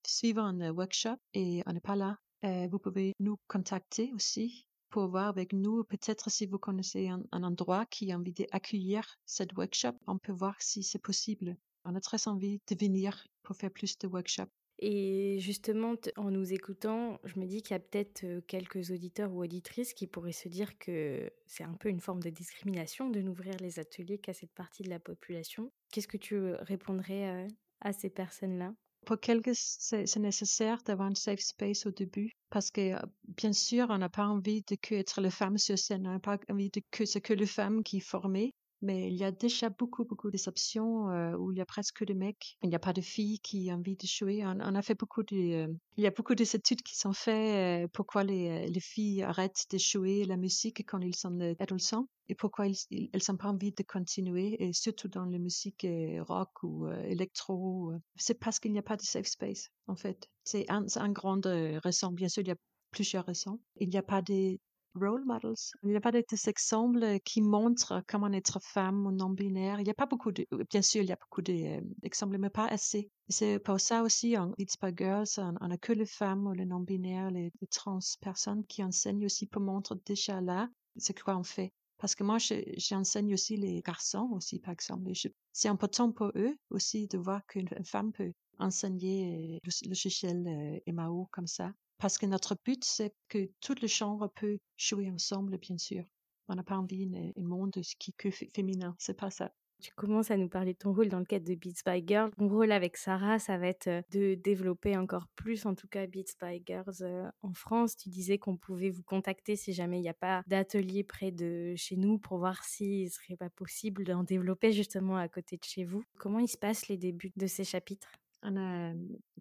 suivre 0.03 0.41
un 0.41 0.72
workshop 0.72 1.17
et 1.36 1.62
on 1.67 1.74
n'est 1.74 1.79
pas 1.79 1.95
là 1.95 2.17
euh, 2.43 2.67
vous 2.69 2.79
pouvez 2.79 3.13
nous 3.19 3.38
contacter 3.47 4.12
aussi 4.13 4.65
pour 4.93 5.07
voir 5.07 5.27
avec 5.27 5.53
nous, 5.53 5.83
peut-être 5.83 6.29
si 6.29 6.45
vous 6.45 6.59
connaissez 6.59 7.07
un, 7.07 7.23
endroit 7.31 7.88
qui 7.88 8.12
a 8.12 8.15
envie 8.15 8.33
d'accueillir 8.33 9.17
cette 9.25 9.53
workshop, 9.57 9.93
on 10.05 10.19
peut 10.19 10.31
voir 10.31 10.55
si 10.59 10.83
c'est 10.83 11.01
possible. 11.01 11.57
On 11.83 11.95
a 11.95 12.00
très 12.00 12.27
envie 12.27 12.62
de 12.69 12.75
venir 12.79 13.25
pour 13.41 13.55
faire 13.55 13.71
plus 13.71 13.97
de 13.97 14.07
workshops. 14.07 14.51
Et 14.77 15.39
justement, 15.39 15.95
en 16.15 16.29
nous 16.29 16.53
écoutant, 16.53 17.19
je 17.23 17.39
me 17.39 17.47
dis 17.47 17.63
qu'il 17.63 17.71
y 17.71 17.77
a 17.77 17.79
peut-être 17.79 18.23
euh, 18.23 18.41
quelques 18.41 18.91
auditeurs 18.91 19.31
ou 19.31 19.41
auditrices 19.41 19.95
qui 19.95 20.05
pourraient 20.05 20.31
se 20.31 20.47
dire 20.47 20.77
que 20.77 21.31
c'est 21.47 21.63
un 21.63 21.73
peu 21.73 21.89
une 21.89 22.00
forme 22.00 22.21
de 22.21 22.29
discrimination 22.29 23.09
de 23.09 23.21
n'ouvrir 23.21 23.55
les 23.62 23.79
ateliers 23.79 24.19
qu'à 24.19 24.33
cette 24.33 24.53
partie 24.53 24.83
de 24.83 24.89
la 24.89 25.00
population. 25.00 25.71
Qu'est-ce 25.91 26.07
que 26.07 26.17
tu 26.17 26.38
répondrais 26.55 27.29
euh, 27.29 27.47
à 27.81 27.93
ces 27.93 28.12
personnes-là? 28.12 28.75
Pour 29.05 29.19
quelques, 29.19 29.55
c'est 29.55 30.17
nécessaire 30.17 30.81
d'avoir 30.83 31.10
un 31.10 31.15
safe 31.15 31.39
space 31.41 31.86
au 31.86 31.91
début 31.91 32.31
parce 32.50 32.72
que, 32.72 32.95
bien 33.27 33.53
sûr, 33.53 33.88
on 33.89 33.98
n'a 33.98 34.10
pas 34.10 34.27
envie 34.27 34.63
de 34.63 34.75
que 34.75 34.95
être 34.95 35.22
les 35.22 35.31
femmes 35.31 35.57
sur 35.57 35.77
scène, 35.77 36.07
on 36.07 36.12
n'a 36.12 36.19
pas 36.19 36.38
envie 36.50 36.69
de 36.69 36.81
que 36.91 37.05
c'est 37.05 37.22
que 37.22 37.33
les 37.33 37.45
femmes 37.45 37.83
qui 37.83 38.00
formées 38.00 38.53
mais 38.83 39.07
il 39.07 39.15
y 39.15 39.23
a 39.23 39.31
déjà 39.31 39.69
beaucoup, 39.69 40.03
beaucoup 40.03 40.29
d'exceptions 40.29 41.09
euh, 41.09 41.35
où 41.37 41.51
il 41.51 41.57
y 41.57 41.61
a 41.61 41.65
presque 41.65 42.05
des 42.05 42.13
mecs. 42.13 42.57
Il 42.61 42.69
n'y 42.69 42.75
a 42.75 42.79
pas 42.79 42.93
de 42.93 43.01
filles 43.01 43.39
qui 43.39 43.69
ont 43.71 43.75
envie 43.75 43.95
de 43.95 44.05
jouer. 44.05 44.45
On, 44.45 44.75
a 44.75 44.81
fait 44.81 44.93
beaucoup 44.93 45.23
de, 45.23 45.35
euh, 45.35 45.73
il 45.97 46.03
y 46.03 46.07
a 46.07 46.11
beaucoup 46.11 46.35
d'études 46.35 46.81
qui 46.81 46.97
sont 46.97 47.13
faites 47.13 47.85
euh, 47.85 47.87
pourquoi 47.93 48.23
les, 48.23 48.67
les, 48.67 48.79
filles 48.81 49.23
arrêtent 49.23 49.65
de 49.71 49.77
jouer 49.77 50.25
la 50.25 50.35
musique 50.35 50.85
quand 50.85 50.99
ils 50.99 51.15
sont 51.15 51.55
adolescents 51.59 52.07
et 52.27 52.35
pourquoi 52.35 52.67
elles 52.67 53.21
n'ont 53.29 53.37
pas 53.37 53.49
envie 53.49 53.71
de 53.71 53.83
continuer, 53.83 54.61
et 54.63 54.71
surtout 54.71 55.09
dans 55.09 55.25
la 55.25 55.37
musique 55.39 55.85
rock 56.19 56.63
ou 56.63 56.87
électro. 56.87 57.91
C'est 58.15 58.39
parce 58.39 58.59
qu'il 58.59 58.71
n'y 58.71 58.79
a 58.79 58.83
pas 58.83 58.95
de 58.95 59.01
safe 59.01 59.27
space, 59.27 59.71
en 59.87 59.95
fait. 59.95 60.29
C'est 60.45 60.69
un, 60.69 60.85
un 60.95 61.11
grand 61.11 61.41
raison. 61.45 62.11
Bien 62.11 62.29
sûr, 62.29 62.41
il 62.41 62.47
y 62.47 62.51
a 62.51 62.55
plusieurs 62.91 63.25
raisons. 63.25 63.59
Il 63.75 63.89
n'y 63.89 63.97
a 63.97 64.03
pas 64.03 64.21
de 64.21 64.57
role 64.95 65.25
models. 65.25 65.73
Il 65.83 65.89
n'y 65.89 65.95
a 65.95 66.01
pas 66.01 66.12
d'exemples 66.12 67.19
qui 67.19 67.41
montrent 67.41 68.03
comment 68.07 68.31
être 68.31 68.59
femme 68.62 69.05
ou 69.05 69.12
non-binaire. 69.12 69.79
Il 69.79 69.83
n'y 69.83 69.89
a 69.89 69.95
pas 69.95 70.05
beaucoup 70.05 70.31
de, 70.31 70.45
bien 70.69 70.81
sûr, 70.81 71.01
il 71.01 71.09
y 71.09 71.12
a 71.12 71.17
beaucoup 71.17 71.41
d'exemples, 71.41 72.38
mais 72.38 72.50
pas 72.50 72.67
assez. 72.67 73.09
C'est 73.29 73.59
pour 73.59 73.79
ça 73.79 74.03
aussi, 74.03 74.38
en 74.38 74.53
It's 74.57 74.77
by 74.81 74.91
Girls, 74.95 75.38
on 75.38 75.67
n'a 75.67 75.77
que 75.77 75.93
les 75.93 76.05
femmes 76.05 76.47
ou 76.47 76.53
les 76.53 76.65
non-binaires, 76.65 77.31
les, 77.31 77.51
trans 77.69 78.00
personnes 78.21 78.65
qui 78.65 78.83
enseignent 78.83 79.25
aussi 79.25 79.47
pour 79.47 79.62
montrer 79.62 79.95
déjà 80.05 80.41
là, 80.41 80.69
c'est 80.97 81.19
quoi 81.19 81.38
on 81.38 81.43
fait. 81.43 81.71
Parce 81.97 82.15
que 82.15 82.23
moi, 82.23 82.38
j'enseigne 82.77 83.33
aussi 83.33 83.55
les 83.55 83.81
garçons 83.81 84.29
aussi, 84.33 84.59
par 84.59 84.73
exemple. 84.73 85.12
C'est 85.53 85.69
important 85.69 86.12
pour 86.12 86.31
eux 86.35 86.55
aussi 86.69 87.07
de 87.07 87.17
voir 87.17 87.45
qu'une 87.47 87.69
femme 87.85 88.12
peut 88.12 88.33
enseigner 88.59 89.59
le, 89.63 89.71
le 89.83 89.89
logiciel 89.89 90.45
euh, 90.47 90.91
MAO 90.91 91.27
comme 91.31 91.47
ça. 91.47 91.73
Parce 92.03 92.17
que 92.17 92.25
notre 92.25 92.57
but, 92.65 92.83
c'est 92.83 93.13
que 93.29 93.50
toutes 93.62 93.79
les 93.79 93.88
genres 93.88 94.29
peuvent 94.36 94.60
jouer 94.75 95.10
ensemble, 95.10 95.57
bien 95.57 95.77
sûr. 95.77 96.03
On 96.50 96.55
n'a 96.55 96.62
pas 96.62 96.75
envie 96.75 97.07
d'un 97.07 97.31
monde 97.38 97.72
qui 97.98 98.12
que 98.12 98.29
féminin, 98.29 98.93
c'est 99.00 99.17
pas 99.17 99.29
ça. 99.29 99.53
Tu 99.81 99.93
commences 99.93 100.29
à 100.29 100.36
nous 100.36 100.50
parler 100.50 100.74
de 100.74 100.77
ton 100.79 100.91
rôle 100.93 101.07
dans 101.07 101.19
le 101.19 101.24
cadre 101.24 101.45
de 101.45 101.55
Beats 101.55 101.81
by 101.86 102.03
Girls. 102.05 102.31
Ton 102.38 102.50
rôle 102.50 102.74
avec 102.74 102.98
Sarah, 102.98 103.39
ça 103.39 103.57
va 103.57 103.67
être 103.67 103.88
euh, 103.88 104.01
de 104.12 104.36
développer 104.36 104.98
encore 104.98 105.27
plus, 105.38 105.65
en 105.65 105.75
tout 105.75 105.88
cas, 105.88 106.05
Beats 106.05 106.36
by 106.41 106.62
Girls 106.65 107.03
euh, 107.03 107.29
en 107.41 107.53
France. 107.53 107.95
Tu 107.95 108.10
disais 108.10 108.38
qu'on 108.38 108.57
pouvait 108.57 108.89
vous 108.89 109.03
contacter 109.03 109.55
si 109.55 109.72
jamais 109.72 110.00
il 110.00 110.01
n'y 110.01 110.10
a 110.10 110.13
pas 110.13 110.43
d'atelier 110.45 111.05
près 111.05 111.31
de 111.31 111.74
chez 111.77 111.95
nous 111.95 112.17
pour 112.17 112.38
voir 112.38 112.65
s'il 112.65 113.05
ne 113.05 113.10
serait 113.12 113.38
pas 113.38 113.50
possible 113.50 114.03
d'en 114.03 114.24
développer 114.24 114.74
justement 114.74 115.15
à 115.15 115.29
côté 115.29 115.55
de 115.55 115.63
chez 115.63 115.86
vous. 115.86 116.03
Comment 116.19 116.39
il 116.39 116.50
se 116.50 116.57
passe 116.57 116.89
les 116.89 116.98
débuts 116.98 117.31
de 117.38 117.48
ces 117.48 117.63
chapitres? 117.63 118.12
On 118.43 118.57
a 118.57 118.93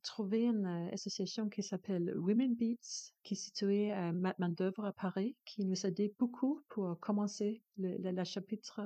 trouvé 0.02 0.46
une 0.46 0.66
association 0.92 1.48
qui 1.48 1.62
s'appelle 1.62 2.12
Women 2.16 2.54
Beats, 2.54 3.12
qui 3.22 3.34
est 3.34 3.36
située 3.36 3.92
à 3.92 4.12
Main-d'œuvre 4.12 4.84
à 4.84 4.92
Paris, 4.92 5.36
qui 5.44 5.64
nous 5.64 5.86
a 5.86 5.88
aidé 5.88 6.12
beaucoup 6.18 6.62
pour 6.68 6.98
commencer 7.00 7.62
le, 7.78 7.96
le, 7.98 8.24
chapitre, 8.24 8.80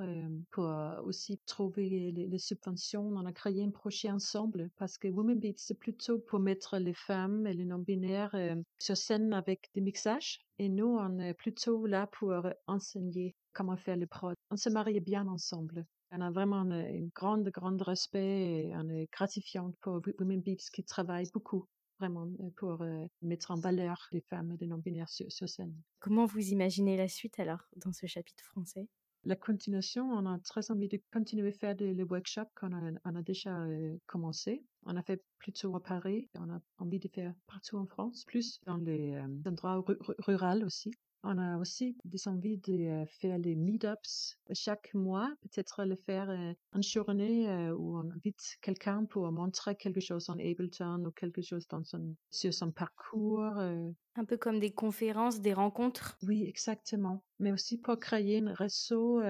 pour 0.50 0.70
aussi 1.04 1.38
trouver 1.46 2.12
les, 2.12 2.38
subventions. 2.38 3.08
On 3.08 3.26
a 3.26 3.32
créé 3.32 3.64
un 3.64 3.70
projet 3.70 4.10
ensemble 4.10 4.70
parce 4.76 4.98
que 4.98 5.08
Women 5.08 5.38
Beats, 5.38 5.54
c'est 5.56 5.78
plutôt 5.78 6.18
pour 6.18 6.38
mettre 6.38 6.78
les 6.78 6.94
femmes 6.94 7.46
et 7.46 7.54
les 7.54 7.64
non-binaires 7.64 8.36
sur 8.78 8.96
scène 8.96 9.32
avec 9.32 9.70
des 9.74 9.80
mixages. 9.80 10.40
Et 10.58 10.68
nous, 10.68 10.96
on 10.98 11.18
est 11.18 11.34
plutôt 11.34 11.86
là 11.86 12.06
pour 12.06 12.34
enseigner 12.66 13.34
comment 13.52 13.76
faire 13.76 13.96
les 13.96 14.06
prods. 14.06 14.34
On 14.50 14.56
se 14.56 14.68
marie 14.68 15.00
bien 15.00 15.26
ensemble. 15.26 15.86
On 16.16 16.22
a 16.22 16.30
vraiment 16.30 16.60
un 16.60 17.08
grande, 17.14 17.46
grande 17.50 17.82
respect 17.82 18.68
et 18.68 18.72
on 18.74 18.88
est 18.88 19.06
gratifiante 19.12 19.76
pour 19.82 20.00
Women 20.18 20.40
Beats 20.40 20.70
qui 20.72 20.82
travaillent 20.82 21.30
beaucoup 21.34 21.66
vraiment 21.98 22.26
euh, 22.40 22.50
pour 22.56 22.80
euh, 22.80 23.06
mettre 23.20 23.50
en 23.50 23.56
valeur 23.56 24.08
les 24.12 24.22
femmes 24.22 24.50
et 24.52 24.56
les 24.58 24.66
non-binaires 24.66 25.10
sur, 25.10 25.30
scène. 25.48 25.74
Comment 26.00 26.24
vous 26.24 26.48
imaginez 26.52 26.96
la 26.96 27.08
suite 27.08 27.38
alors 27.38 27.60
dans 27.76 27.92
ce 27.92 28.06
chapitre 28.06 28.42
français? 28.44 28.88
La 29.24 29.36
continuation, 29.36 30.10
on 30.10 30.24
a 30.24 30.38
très 30.38 30.70
envie 30.70 30.88
de 30.88 31.00
continuer 31.12 31.48
à 31.48 31.52
faire 31.52 31.74
les 31.78 32.02
workshops 32.02 32.52
qu'on 32.54 32.72
a, 32.72 32.92
on 33.04 33.14
a 33.14 33.22
déjà 33.22 33.54
euh, 33.64 33.98
commencé. 34.06 34.64
On 34.84 34.96
a 34.96 35.02
fait 35.02 35.22
plutôt 35.38 35.76
à 35.76 35.82
Paris, 35.82 36.30
on 36.38 36.48
a 36.48 36.60
envie 36.78 37.00
de 37.00 37.08
faire 37.08 37.34
partout 37.46 37.76
en 37.76 37.86
France, 37.86 38.24
plus 38.24 38.60
dans 38.64 38.78
les 38.78 39.20
endroits 39.44 39.84
ruraux 40.18 40.64
aussi. 40.64 40.92
On 41.22 41.38
a 41.38 41.58
aussi 41.58 41.96
des 42.04 42.28
envies 42.28 42.58
de 42.58 42.72
euh, 42.74 43.06
faire 43.06 43.38
les 43.38 43.56
meetups 43.56 44.38
chaque 44.52 44.94
mois, 44.94 45.34
peut-être 45.42 45.84
le 45.84 45.96
faire 45.96 46.30
euh, 46.30 46.52
en 46.72 46.82
journée 46.82 47.48
euh, 47.48 47.74
où 47.74 47.98
on 47.98 48.10
invite 48.10 48.56
quelqu'un 48.62 49.04
pour 49.04 49.30
montrer 49.32 49.74
quelque 49.74 50.00
chose 50.00 50.30
en 50.30 50.38
Ableton 50.38 51.04
ou 51.04 51.10
quelque 51.10 51.42
chose 51.42 51.66
dans 51.68 51.82
son, 51.82 52.14
sur 52.30 52.54
son 52.54 52.70
parcours. 52.70 53.56
Un 53.58 54.24
peu 54.24 54.36
comme 54.36 54.60
des 54.60 54.72
conférences, 54.72 55.40
des 55.40 55.52
rencontres. 55.52 56.16
Oui, 56.22 56.44
exactement. 56.44 57.22
Mais 57.38 57.52
aussi 57.52 57.78
pour 57.78 57.98
créer 57.98 58.38
un 58.38 58.54
réseau 58.54 59.20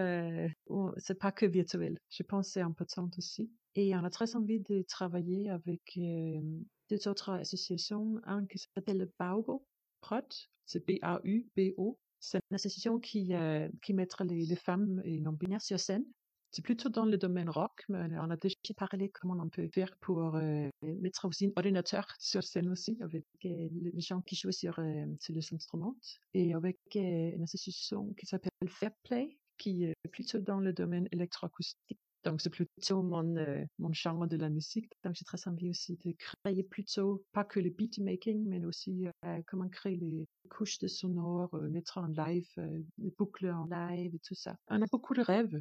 où 0.68 0.90
c'est 0.98 1.18
pas 1.18 1.32
que 1.32 1.46
virtuel. 1.46 1.98
Je 2.10 2.22
pense 2.22 2.48
que 2.48 2.52
c'est 2.54 2.60
important 2.60 3.08
aussi. 3.16 3.50
Et 3.74 3.94
on 3.96 4.04
a 4.04 4.10
très 4.10 4.36
envie 4.36 4.60
de 4.60 4.82
travailler 4.82 5.50
avec 5.50 5.98
des 6.88 7.08
autres 7.08 7.30
associations, 7.30 8.20
un 8.24 8.46
qui 8.46 8.58
s'appelle 8.58 8.98
le 8.98 9.10
Baubo, 9.18 9.66
c'est 10.66 10.86
B-A-U-B-O. 10.86 11.98
C'est 12.20 12.40
une 12.50 12.54
association 12.54 12.98
qui, 12.98 13.34
euh, 13.34 13.68
qui 13.82 13.94
mettra 13.94 14.24
les, 14.24 14.44
les, 14.44 14.56
femmes 14.56 15.00
et 15.04 15.20
non-binaires 15.20 15.62
sur 15.62 15.78
scène. 15.78 16.04
C'est 16.50 16.62
plutôt 16.62 16.88
dans 16.88 17.04
le 17.04 17.18
domaine 17.18 17.50
rock, 17.50 17.84
mais 17.88 18.18
on 18.18 18.30
a 18.30 18.36
déjà 18.36 18.56
parlé 18.76 19.10
comment 19.10 19.36
on 19.42 19.48
peut 19.48 19.68
faire 19.68 19.94
pour 20.00 20.36
euh, 20.36 20.68
mettre 20.82 21.26
aussi 21.26 21.46
un 21.46 21.52
ordinateur 21.56 22.06
sur 22.18 22.42
scène 22.42 22.68
aussi, 22.68 22.96
avec 23.00 23.24
euh, 23.44 23.68
les 23.70 24.00
gens 24.00 24.22
qui 24.22 24.36
jouent 24.36 24.52
sur, 24.52 24.80
sur 25.20 25.34
les 25.34 25.54
instruments, 25.54 25.96
et 26.34 26.54
avec 26.54 26.78
une 26.94 27.42
association 27.42 28.14
qui 28.18 28.26
s'appelle 28.26 28.50
Fairplay, 28.68 29.36
qui 29.58 29.84
est 29.84 29.94
plutôt 30.10 30.38
dans 30.38 30.60
le 30.60 30.72
domaine 30.72 31.08
électroacoustique. 31.12 31.98
Donc, 32.26 32.40
c'est 32.40 32.50
plutôt 32.50 33.02
mon, 33.02 33.36
euh, 33.36 33.64
mon 33.78 33.92
charme 33.92 34.26
de 34.26 34.36
la 34.36 34.48
musique. 34.48 34.92
Donc, 35.04 35.14
j'ai 35.14 35.24
très 35.24 35.46
envie 35.46 35.70
aussi 35.70 35.96
de 36.04 36.12
créer 36.12 36.64
plutôt, 36.64 37.24
pas 37.32 37.44
que 37.44 37.60
le 37.60 37.70
beatmaking, 37.70 38.44
mais 38.48 38.64
aussi 38.64 39.06
euh, 39.24 39.40
comment 39.46 39.68
créer 39.68 39.94
les 39.94 40.26
couches 40.50 40.80
de 40.80 40.88
sonore, 40.88 41.54
euh, 41.54 41.68
mettre 41.68 41.98
en 41.98 42.08
live, 42.08 42.50
les 42.98 43.12
boucles 43.16 43.48
en 43.48 43.66
live 43.66 44.12
et 44.12 44.18
tout 44.18 44.34
ça. 44.34 44.56
On 44.66 44.82
a 44.82 44.86
beaucoup 44.90 45.14
de 45.14 45.22
rêves. 45.22 45.56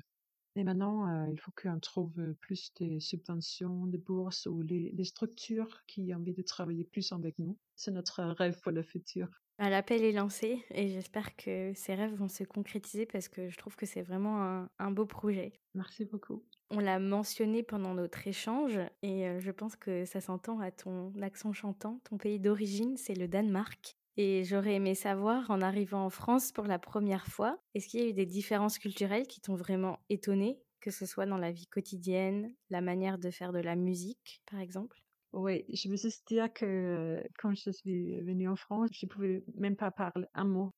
Et 0.56 0.64
maintenant, 0.64 1.28
il 1.30 1.40
faut 1.40 1.52
qu'on 1.52 1.80
trouve 1.80 2.34
plus 2.40 2.74
de 2.80 2.98
subventions, 2.98 3.86
des 3.88 3.98
bourses 3.98 4.48
ou 4.48 4.62
les, 4.62 4.90
les 4.92 5.04
structures 5.04 5.84
qui 5.86 6.14
ont 6.14 6.18
envie 6.18 6.34
de 6.34 6.42
travailler 6.42 6.86
plus 6.86 7.12
avec 7.12 7.38
nous. 7.38 7.60
C'est 7.76 7.92
notre 7.92 8.24
rêve 8.24 8.60
pour 8.62 8.72
le 8.72 8.82
futur. 8.82 9.28
Bah, 9.60 9.70
l'appel 9.70 10.04
est 10.04 10.12
lancé 10.14 10.66
et 10.72 10.90
j'espère 10.90 11.36
que 11.36 11.74
ces 11.76 11.94
rêves 11.94 12.16
vont 12.16 12.28
se 12.28 12.44
concrétiser 12.44 13.06
parce 13.06 13.30
que 13.30 13.50
je 13.50 13.58
trouve 13.58 13.76
que 13.76 13.86
c'est 13.86 14.02
vraiment 14.02 14.44
un, 14.44 14.70
un, 14.80 14.92
beau 14.92 15.06
projet. 15.06 15.54
Merci 15.74 16.06
beaucoup. 16.06 16.44
On 16.72 16.80
l'a 16.80 17.00
mentionné 17.00 17.64
pendant 17.64 17.94
notre 17.94 18.28
échange 18.28 18.80
et 19.04 19.40
je 19.40 19.52
pense 19.52 19.76
que 19.76 20.04
ça 20.06 20.20
s'entend 20.20 20.60
à 20.60 20.72
ton 20.72 21.14
accent 21.22 21.54
chantant. 21.54 22.00
Ton 22.10 22.18
pays 22.18 22.40
d'origine, 22.40 22.98
c'est 22.98 23.14
le 23.14 23.28
Danemark. 23.28 23.96
Et 24.18 24.44
j'aurais 24.44 24.76
aimé 24.76 24.96
savoir, 24.96 25.52
en 25.52 25.62
arrivant 25.62 26.06
en 26.06 26.10
France 26.10 26.52
pour 26.52 26.66
la 26.66 26.80
première 26.80 27.28
fois, 27.28 27.60
est-ce 27.74 27.88
qu'il 27.88 28.00
y 28.00 28.04
a 28.04 28.10
eu 28.10 28.14
des 28.14 28.26
différences 28.26 28.80
culturelles 28.80 29.28
qui 29.28 29.42
t'ont 29.42 29.56
vraiment 29.56 30.00
étonné, 30.10 30.60
que 30.80 30.90
ce 30.90 31.06
soit 31.06 31.26
dans 31.26 31.38
la 31.38 31.52
vie 31.52 31.68
quotidienne, 31.68 32.54
la 32.70 32.82
manière 32.82 33.20
de 33.20 33.30
faire 33.30 33.52
de 33.52 33.60
la 33.60 33.76
musique, 33.76 34.42
par 34.50 34.60
exemple? 34.60 35.02
Oui, 35.34 35.66
je 35.74 35.90
veux 35.90 35.98
juste 35.98 36.26
dire 36.28 36.52
que 36.54 37.22
quand 37.38 37.54
je 37.54 37.70
suis 37.72 38.22
venue 38.22 38.48
en 38.48 38.56
France, 38.56 38.90
je 38.94 39.06
ne 39.06 39.10
pouvais 39.10 39.44
même 39.56 39.76
pas 39.76 39.92
parler 39.92 40.28
un 40.34 40.46
mot 40.46 40.72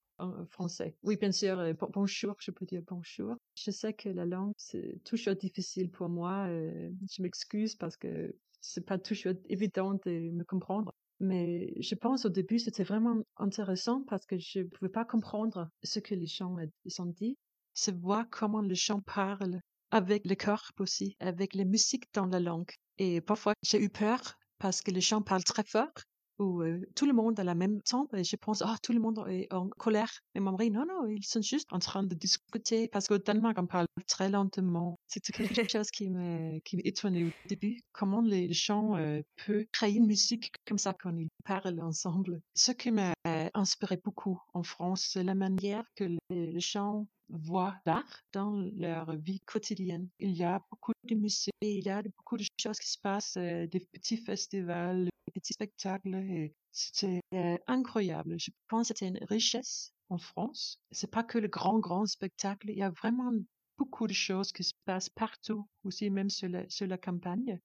français. 0.50 0.96
Oui, 1.04 1.18
bien 1.18 1.32
sûr, 1.32 1.60
euh, 1.60 1.74
bonjour, 1.94 2.36
je 2.40 2.52
peux 2.52 2.66
dire 2.66 2.82
bonjour. 2.88 3.36
Je 3.56 3.72
sais 3.72 3.94
que 3.94 4.10
la 4.10 4.26
langue, 4.26 4.54
c'est 4.58 5.02
toujours 5.04 5.36
difficile 5.36 5.90
pour 5.90 6.10
moi. 6.10 6.48
Euh, 6.48 6.90
je 7.10 7.22
m'excuse 7.22 7.76
parce 7.76 7.98
que 7.98 8.36
c'est 8.62 8.86
pas 8.86 8.98
toujours 8.98 9.34
évident 9.50 9.94
de 10.06 10.32
me 10.32 10.44
comprendre. 10.44 10.92
Mais 11.20 11.74
je 11.82 11.96
pense 11.96 12.26
au 12.26 12.30
début, 12.30 12.60
c'était 12.60 12.84
vraiment 12.84 13.24
intéressant 13.38 14.04
parce 14.08 14.26
que 14.26 14.38
je 14.38 14.60
ne 14.60 14.64
pouvais 14.66 14.92
pas 14.92 15.06
comprendre 15.06 15.70
ce 15.84 16.00
que 16.00 16.14
les 16.14 16.28
gens 16.28 16.56
ont 17.00 17.06
dit. 17.06 17.38
C'est 17.74 17.96
voir 17.96 18.26
comment 18.30 18.62
les 18.62 18.76
gens 18.76 19.02
parlent 19.02 19.60
avec 19.92 20.26
le 20.26 20.36
corps 20.36 20.72
aussi, 20.80 21.16
avec 21.20 21.54
les 21.54 21.66
musiques 21.66 22.14
dans 22.14 22.26
la 22.28 22.40
langue. 22.40 22.72
Et 22.98 23.22
parfois, 23.22 23.54
j'ai 23.64 23.82
eu 23.82 23.90
peur 23.90 24.38
parce 24.60 24.82
que 24.82 24.92
les 24.92 25.02
gens 25.02 25.22
parlent 25.22 25.44
très 25.44 25.64
fort 25.64 25.94
où 26.40 26.64
tout 26.96 27.06
le 27.06 27.14
monde 27.14 27.40
à 27.40 27.44
la 27.44 27.56
même 27.56 27.82
temps, 27.82 28.08
et 28.14 28.24
je 28.24 28.36
pense, 28.36 28.62
ah, 28.62 28.76
tout 28.82 28.94
le 28.94 29.00
monde 29.00 29.24
est 29.28 29.52
en 29.54 29.70
colère. 29.70 30.12
Et 30.36 30.40
mon 30.40 30.52
mari, 30.52 30.72
non, 30.72 30.86
non, 30.86 31.08
ils 31.08 31.26
sont 31.26 31.42
juste 31.42 31.68
en 31.72 31.80
train 31.80 32.04
de 32.04 32.16
discuter 32.16 32.88
parce 32.88 33.08
qu'au 33.08 33.18
Danemark, 33.18 33.58
on 33.60 33.68
parle 33.68 33.88
très 34.08 34.30
lentement. 34.30 35.00
C'est 35.08 35.22
quelque 35.22 35.48
chose 35.72 35.92
qui 35.92 36.10
me, 36.10 36.60
qui 36.60 36.78
m'étonnait 36.78 37.26
au 37.26 37.32
début. 37.48 37.82
Comment 37.92 38.22
les 38.22 38.54
gens 38.54 38.98
peuvent 39.46 39.66
créer 39.72 39.96
une 39.96 40.08
musique 40.08 40.52
comme 40.66 40.78
ça 40.78 40.94
quand 40.94 41.16
ils 41.18 41.30
parlent 41.44 41.80
ensemble. 41.82 42.42
Ce 42.54 42.72
qui 42.72 42.92
m'a 42.92 43.14
inspiré 43.54 43.98
beaucoup 43.98 44.40
en 44.54 44.64
France, 44.64 45.10
c'est 45.14 45.24
la 45.24 45.36
manière 45.36 45.84
que 45.96 46.06
les 46.30 46.60
gens 46.60 47.08
voient 47.30 47.76
l'art 47.86 48.24
dans 48.34 48.52
leur 48.76 49.16
vie 49.18 49.42
quotidienne. 49.42 50.08
Il 50.20 50.32
y 50.32 50.44
a 50.44 50.62
beaucoup 50.70 50.94
de 51.08 51.16
musées, 51.16 51.52
il 51.62 51.86
y 51.86 51.90
a 51.90 52.02
beaucoup 52.02 52.38
de 52.38 52.46
choses 52.60 52.80
qui 52.80 52.90
se 52.90 53.00
passent, 53.00 53.38
euh, 53.38 53.68
des 53.68 53.80
petits 53.80 54.18
festivals, 54.18 55.06
des 55.06 55.32
petits 55.34 55.54
spectacles. 55.54 56.52
C'était 56.72 57.22
euh, 57.34 57.58
incroyable. 57.68 58.40
Je 58.40 58.52
pense 58.68 58.90
que 58.90 58.94
c'était 58.94 59.08
une 59.08 59.26
richesse 59.26 59.94
en 60.10 60.18
France. 60.18 60.80
C'est 60.92 61.12
pas 61.12 61.24
que 61.24 61.38
le 61.38 61.48
grand, 61.48 61.80
grand 61.80 62.06
spectacle. 62.06 62.70
Il 62.70 62.78
y 62.78 62.84
a 62.84 62.92
vraiment 62.92 63.32
beaucoup 63.78 64.08
de 64.08 64.14
choses 64.14 64.52
qui 64.52 64.64
se 64.64 64.74
passent 64.86 65.10
partout, 65.10 65.68
aussi 65.84 66.10
même 66.10 66.30
sur 66.30 66.50
la, 66.50 66.98
campagne. 66.98 67.60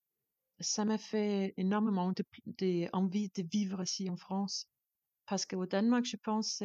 Ça 0.60 0.84
m'a 0.84 0.98
fait 0.98 1.54
énormément 1.56 2.12
de, 2.12 2.24
de 2.46 2.88
de 2.88 3.48
vivre 3.50 3.82
ici 3.82 4.08
en 4.08 4.16
France. 4.16 4.66
Parce 5.26 5.46
qu'au 5.46 5.66
Danemark, 5.66 6.04
je 6.04 6.16
pense, 6.16 6.62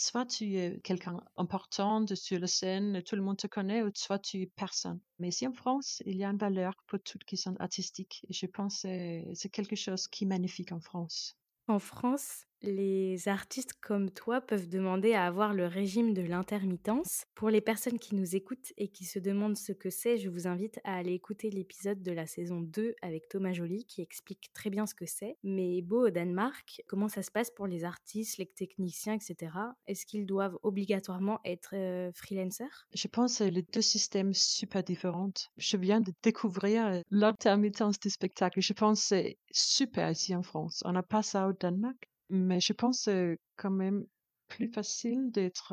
soit 0.00 0.24
tu 0.24 0.56
es 0.56 0.80
quelqu'un 0.82 1.20
important 1.36 2.06
sur 2.14 2.38
la 2.38 2.46
scène, 2.46 3.02
tout 3.02 3.16
le 3.16 3.22
monde 3.22 3.36
te 3.36 3.46
connaît, 3.46 3.82
ou 3.82 3.90
soit 3.94 4.18
tu 4.18 4.42
es 4.42 4.46
personne. 4.46 5.00
Mais 5.18 5.28
ici 5.28 5.46
en 5.46 5.52
France, 5.52 6.02
il 6.06 6.16
y 6.16 6.24
a 6.24 6.30
une 6.30 6.38
valeur 6.38 6.74
pour 6.86 7.00
toutes 7.00 7.24
qui 7.24 7.36
sont 7.36 7.54
artistiques. 7.60 8.24
Et 8.28 8.32
je 8.32 8.46
pense 8.46 8.82
que 8.82 9.22
c'est 9.34 9.50
quelque 9.50 9.76
chose 9.76 10.08
qui 10.08 10.24
est 10.24 10.26
magnifique 10.26 10.72
en 10.72 10.80
France. 10.80 11.36
En 11.68 11.78
France, 11.78 12.46
les 12.62 13.28
artistes 13.28 13.74
comme 13.80 14.10
toi 14.10 14.40
peuvent 14.40 14.68
demander 14.68 15.14
à 15.14 15.26
avoir 15.26 15.54
le 15.54 15.66
régime 15.66 16.14
de 16.14 16.22
l'intermittence. 16.22 17.24
Pour 17.34 17.50
les 17.50 17.60
personnes 17.60 17.98
qui 17.98 18.14
nous 18.14 18.36
écoutent 18.36 18.72
et 18.76 18.88
qui 18.88 19.04
se 19.04 19.18
demandent 19.18 19.56
ce 19.56 19.72
que 19.72 19.90
c'est, 19.90 20.18
je 20.18 20.28
vous 20.28 20.46
invite 20.46 20.80
à 20.84 20.96
aller 20.96 21.12
écouter 21.12 21.50
l'épisode 21.50 22.02
de 22.02 22.12
la 22.12 22.26
saison 22.26 22.60
2 22.60 22.94
avec 23.02 23.28
Thomas 23.28 23.52
Joly 23.52 23.84
qui 23.84 24.02
explique 24.02 24.50
très 24.52 24.70
bien 24.70 24.86
ce 24.86 24.94
que 24.94 25.06
c'est. 25.06 25.36
Mais 25.42 25.82
beau 25.82 26.06
au 26.06 26.10
Danemark, 26.10 26.82
comment 26.86 27.08
ça 27.08 27.22
se 27.22 27.30
passe 27.30 27.50
pour 27.50 27.66
les 27.66 27.84
artistes, 27.84 28.38
les 28.38 28.46
techniciens, 28.46 29.14
etc. 29.14 29.52
Est-ce 29.86 30.06
qu'ils 30.06 30.26
doivent 30.26 30.58
obligatoirement 30.62 31.40
être 31.44 31.74
euh, 31.74 32.12
freelancers? 32.12 32.86
Je 32.94 33.08
pense 33.08 33.40
les 33.40 33.62
deux 33.62 33.82
systèmes 33.82 34.34
super 34.34 34.82
différents. 34.82 35.32
Je 35.56 35.76
viens 35.76 36.00
de 36.00 36.12
découvrir 36.22 36.86
euh, 36.86 37.00
l'intermittence 37.10 37.98
du 37.98 38.10
spectacle. 38.10 38.60
Je 38.60 38.72
pense 38.72 39.00
que 39.00 39.06
c'est 39.06 39.38
super 39.50 40.10
ici 40.10 40.34
en 40.34 40.42
France. 40.42 40.82
On 40.84 40.92
n'a 40.92 41.02
pas 41.02 41.22
ça 41.22 41.48
au 41.48 41.52
Danemark. 41.52 42.09
Mais 42.30 42.60
je 42.60 42.72
pense 42.72 43.08
quand 43.56 43.70
même 43.70 44.06
plus 44.50 44.68
facile 44.68 45.30
d'être 45.30 45.72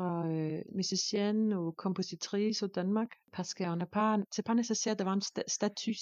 musicienne 0.72 1.52
ou 1.52 1.72
compositrice 1.72 2.62
au 2.62 2.68
Danemark 2.68 3.12
parce 3.32 3.52
qu'on 3.52 3.76
n'a 3.76 3.86
pas, 3.86 4.18
c'est 4.30 4.46
pas 4.46 4.54
nécessaire 4.54 4.96
d'avoir 4.96 5.16
un 5.16 5.42
statut 5.46 5.96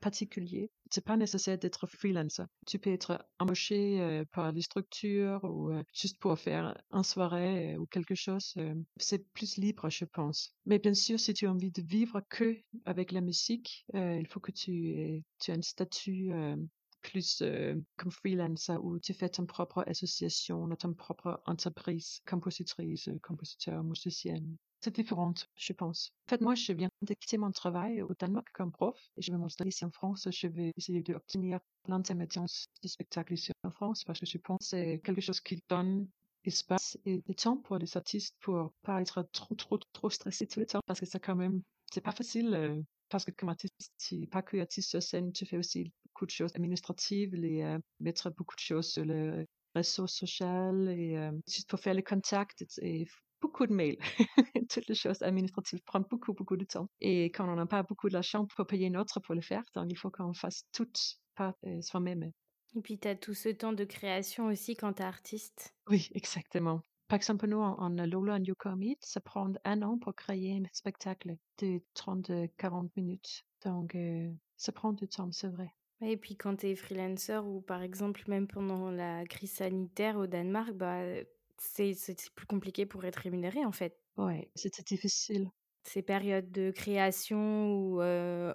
particulier. 0.00 0.70
C'est 0.90 1.04
pas 1.04 1.16
nécessaire 1.16 1.58
d'être 1.58 1.86
freelancer. 1.86 2.44
Tu 2.66 2.78
peux 2.78 2.92
être 2.92 3.24
embauché 3.38 4.24
par 4.32 4.52
les 4.52 4.62
structures 4.62 5.44
ou 5.44 5.70
juste 5.94 6.18
pour 6.18 6.38
faire 6.38 6.76
un 6.90 7.02
soirée 7.02 7.76
ou 7.76 7.86
quelque 7.86 8.14
chose. 8.14 8.54
c'est 8.96 9.30
plus 9.32 9.56
libre, 9.58 9.90
je 9.90 10.06
pense. 10.06 10.54
Mais 10.64 10.78
bien 10.78 10.94
sûr, 10.94 11.20
si 11.20 11.34
tu 11.34 11.46
as 11.46 11.52
envie 11.52 11.70
de 11.70 11.82
vivre 11.82 12.22
que 12.30 12.56
avec 12.86 13.12
la 13.12 13.20
musique, 13.20 13.84
il 13.92 14.26
faut 14.28 14.40
que 14.40 14.52
tu, 14.52 15.22
tu 15.40 15.50
aies 15.50 15.58
un 15.58 15.62
statut 15.62 16.32
plus 17.14 17.42
euh, 17.42 17.76
comme 17.96 18.10
freelancer 18.10 18.76
où 18.82 18.98
tu 18.98 19.14
fais 19.14 19.28
ton 19.28 19.46
propre 19.46 19.84
association, 19.86 20.68
ton 20.74 20.94
propre 20.94 21.40
entreprise, 21.46 22.20
compositrice, 22.26 23.08
compositeur, 23.22 23.84
musicienne. 23.84 24.56
C'est 24.80 24.96
différent, 24.96 25.32
je 25.54 25.72
pense. 25.72 26.10
En 26.26 26.30
fait, 26.30 26.40
moi, 26.40 26.56
je 26.56 26.72
viens 26.72 26.88
de 27.02 27.14
quitter 27.14 27.38
mon 27.38 27.52
travail 27.52 28.02
au 28.02 28.12
Danemark 28.18 28.48
comme 28.52 28.72
prof 28.72 28.98
et 29.16 29.22
je 29.22 29.30
vais 29.30 29.38
m'installer 29.38 29.68
ici 29.68 29.84
en 29.84 29.92
France. 29.92 30.26
Je 30.28 30.48
vais 30.48 30.72
essayer 30.76 31.02
d'obtenir 31.02 31.60
l'intermittence 31.86 32.66
du 32.82 32.88
spectacle 32.88 33.32
ici 33.32 33.52
en 33.62 33.70
France 33.70 34.02
parce 34.02 34.18
que 34.18 34.26
je 34.26 34.38
pense 34.38 34.58
que 34.58 34.64
c'est 34.64 35.00
quelque 35.04 35.20
chose 35.20 35.40
qui 35.40 35.62
donne 35.68 36.08
espace 36.44 36.98
et 37.06 37.18
du 37.18 37.34
temps 37.36 37.58
pour 37.58 37.78
les 37.78 37.96
artistes 37.96 38.34
pour 38.40 38.72
pas 38.82 39.00
être 39.00 39.22
trop, 39.30 39.54
trop, 39.54 39.78
trop 39.92 40.10
stressés 40.10 40.48
tout 40.48 40.58
le 40.58 40.66
temps 40.66 40.80
parce 40.84 40.98
que 40.98 41.06
c'est 41.06 41.20
quand 41.20 41.36
même, 41.36 41.62
c'est 41.92 42.02
pas 42.02 42.12
facile 42.12 42.52
euh, 42.54 42.82
parce 43.08 43.24
que 43.24 43.30
comme 43.30 43.50
artiste, 43.50 43.92
tu 43.98 44.26
pas 44.26 44.42
que 44.42 44.56
artiste 44.56 44.90
sur 44.90 45.02
scène, 45.02 45.32
tu 45.32 45.46
fais 45.46 45.56
aussi 45.56 45.92
beaucoup 46.14 46.26
de 46.26 46.30
choses 46.30 46.52
administratives, 46.54 47.34
les, 47.34 47.62
euh, 47.62 47.78
mettre 47.98 48.30
beaucoup 48.30 48.54
de 48.54 48.60
choses 48.60 48.92
sur 48.92 49.04
le 49.04 49.46
réseau 49.74 50.06
social 50.06 50.88
et 50.88 51.16
euh, 51.18 51.32
juste 51.48 51.68
pour 51.68 51.80
faire 51.80 51.94
les 51.94 52.04
contacts 52.04 52.64
et 52.80 53.06
beaucoup 53.40 53.66
de 53.66 53.72
mails. 53.72 53.98
Toutes 54.70 54.86
les 54.86 54.94
choses 54.94 55.22
administratives 55.22 55.82
prennent 55.84 56.04
beaucoup, 56.08 56.32
beaucoup 56.32 56.56
de 56.56 56.64
temps. 56.64 56.88
Et 57.00 57.24
quand 57.26 57.52
on 57.52 57.56
n'a 57.56 57.66
pas 57.66 57.82
beaucoup 57.82 58.08
d'argent 58.08 58.46
pour 58.46 58.66
payer 58.66 58.86
une 58.86 58.96
autre 58.96 59.18
pour 59.20 59.34
le 59.34 59.40
faire, 59.40 59.64
donc 59.74 59.86
il 59.90 59.96
faut 59.96 60.10
qu'on 60.10 60.34
fasse 60.34 60.64
tout 60.72 60.88
par 61.34 61.54
euh, 61.66 61.82
soi-même. 61.82 62.30
Et 62.76 62.80
puis, 62.80 62.98
tu 62.98 63.08
as 63.08 63.16
tout 63.16 63.34
ce 63.34 63.48
temps 63.48 63.72
de 63.72 63.84
création 63.84 64.46
aussi 64.46 64.76
quand 64.76 64.94
tu 64.94 65.02
es 65.02 65.04
artiste. 65.04 65.74
Oui, 65.88 66.08
exactement. 66.14 66.80
Par 67.08 67.16
exemple, 67.16 67.46
nous, 67.46 67.58
en, 67.58 67.90
Lola 67.90 68.34
and 68.34 68.44
Yokomit, 68.44 68.98
ça 69.00 69.20
prend 69.20 69.52
un 69.64 69.82
an 69.82 69.98
pour 69.98 70.14
créer 70.14 70.56
un 70.56 70.68
spectacle 70.72 71.36
de 71.58 71.80
30-40 71.94 72.90
minutes. 72.96 73.44
Donc, 73.64 73.96
ça 74.56 74.72
prend 74.72 74.92
du 74.92 75.06
temps, 75.06 75.30
c'est 75.30 75.48
vrai. 75.48 75.70
Et 76.00 76.16
puis 76.16 76.36
quand 76.36 76.56
tu 76.56 76.68
es 76.68 76.74
freelancer 76.74 77.38
ou 77.44 77.60
par 77.60 77.82
exemple 77.82 78.22
même 78.28 78.46
pendant 78.46 78.90
la 78.90 79.24
crise 79.24 79.52
sanitaire 79.52 80.16
au 80.16 80.26
Danemark, 80.26 80.72
bah, 80.72 81.02
c'est 81.58 81.94
plus 82.34 82.46
compliqué 82.46 82.86
pour 82.86 83.04
être 83.04 83.16
rémunéré 83.16 83.64
en 83.64 83.72
fait. 83.72 83.96
Ouais, 84.16 84.50
c'était 84.54 84.82
difficile. 84.82 85.50
Ces 85.82 86.02
périodes 86.02 86.50
de 86.50 86.70
création 86.70 87.74
ou, 87.74 88.02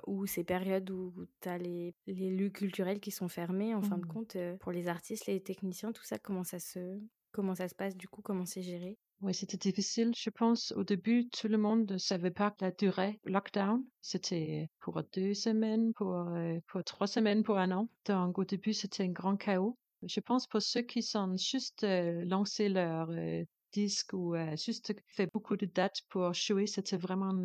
ou 0.08 0.25
ces 0.25 0.43
périodes 0.43 0.89
où 0.89 1.13
tu 1.41 1.49
as 1.49 1.58
les, 1.60 1.93
les, 2.08 2.32
lieux 2.32 2.49
culturels 2.49 2.99
qui 2.99 3.12
sont 3.12 3.28
fermés, 3.28 3.75
en 3.75 3.84
fin 3.84 3.97
de 3.97 4.06
mmh. 4.06 4.08
compte, 4.08 4.38
pour 4.60 4.71
les 4.71 4.88
artistes, 4.88 5.28
les 5.28 5.39
techniciens, 5.39 5.91
tout 5.91 6.04
ça, 6.04 6.17
comment 6.17 6.43
ça 6.43 6.58
se, 6.60 6.99
comment 7.32 7.54
ça 7.54 7.67
se 7.67 7.75
passe 7.75 7.95
du 7.95 8.08
coup, 8.08 8.23
comment 8.23 8.45
c'est 8.45 8.63
géré? 8.63 8.97
Oui, 9.21 9.34
c'était 9.34 9.58
difficile. 9.58 10.13
Je 10.15 10.29
pense 10.29 10.71
au 10.77 10.84
début, 10.84 11.27
tout 11.29 11.49
le 11.49 11.58
monde 11.58 11.91
ne 11.91 11.97
savait 11.97 12.32
pas 12.32 12.55
la 12.62 12.71
durée 12.71 13.19
lockdown. 13.25 13.84
C'était 14.01 14.69
pour 14.79 15.01
deux 15.13 15.34
semaines, 15.34 15.93
pour, 15.93 16.15
euh, 16.15 16.58
pour 16.67 16.84
trois 16.86 17.08
semaines, 17.08 17.43
pour 17.43 17.58
un 17.58 17.71
an. 17.71 17.89
Donc 18.05 18.38
au 18.38 18.45
début, 18.45 18.73
c'était 18.73 19.03
un 19.03 19.12
grand 19.12 19.36
chaos. 19.36 19.77
Je 20.03 20.21
pense 20.21 20.47
pour 20.47 20.62
ceux 20.62 20.84
qui 20.84 21.03
sont 21.03 21.36
juste 21.36 21.84
euh, 21.84 22.23
lancé 22.25 22.69
leur 22.69 23.10
euh, 23.10 23.43
disque 23.73 24.13
ou 24.13 24.36
juste 24.55 24.93
fait 25.08 25.27
beaucoup 25.32 25.58
de 25.58 25.65
dates 25.67 26.01
pour 26.10 26.34
jouer, 26.34 26.65
c'était 26.65 26.97
vraiment 26.97 27.36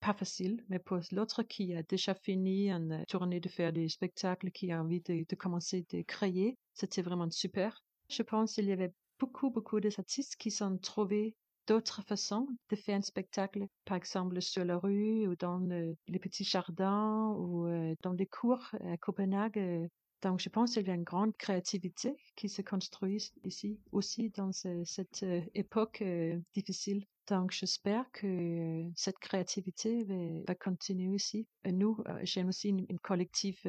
pas 0.00 0.12
facile. 0.12 0.62
Mais 0.68 0.78
pour 0.78 0.98
l'autre 1.10 1.42
qui 1.42 1.74
a 1.74 1.82
déjà 1.84 2.14
fini 2.14 2.70
une 2.70 3.02
tournée 3.08 3.40
de 3.40 3.48
faire 3.48 3.72
des 3.72 3.88
spectacles, 3.88 4.50
qui 4.50 4.72
a 4.72 4.82
envie 4.82 5.00
de, 5.00 5.24
de 5.26 5.36
commencer 5.36 5.86
de 5.90 6.02
créer, 6.02 6.58
c'était 6.74 7.00
vraiment 7.00 7.30
super. 7.30 7.82
Je 8.10 8.22
pense 8.22 8.54
qu'il 8.54 8.66
y 8.66 8.72
avait 8.72 8.92
beaucoup, 9.18 9.50
beaucoup 9.50 9.80
d'artistes 9.80 10.36
qui 10.36 10.50
sont 10.50 10.78
trouvés 10.78 11.34
d'autres 11.66 12.02
façons 12.02 12.46
de 12.70 12.76
faire 12.76 12.98
un 12.98 13.02
spectacle, 13.02 13.66
par 13.84 13.96
exemple 13.96 14.40
sur 14.40 14.64
la 14.64 14.76
rue 14.76 15.26
ou 15.26 15.36
dans 15.36 15.60
les 16.08 16.18
petits 16.18 16.44
jardins 16.44 17.34
ou 17.38 17.66
euh, 17.66 17.94
dans 18.02 18.12
les 18.12 18.26
cours 18.26 18.70
à 18.80 18.96
Copenhague. 18.96 19.58
Euh. 19.58 19.88
Donc, 20.22 20.40
je 20.40 20.48
pense 20.48 20.72
qu'il 20.72 20.86
y 20.86 20.90
a 20.90 20.94
une 20.94 21.04
grande 21.04 21.36
créativité 21.36 22.16
qui 22.34 22.48
se 22.48 22.62
construit 22.62 23.30
ici 23.44 23.78
aussi 23.92 24.30
dans 24.30 24.52
cette 24.52 25.22
euh, 25.22 25.42
époque 25.54 26.02
difficile. 26.54 27.04
Donc, 27.28 27.52
j'espère 27.52 28.10
que 28.12 28.84
cette 28.96 29.18
créativité 29.18 30.04
va, 30.46 30.54
continuer 30.54 31.16
ici. 31.16 31.46
nous, 31.66 31.98
j'aime 32.22 32.48
aussi 32.48 32.68
une 32.68 32.98
collective 33.00 33.60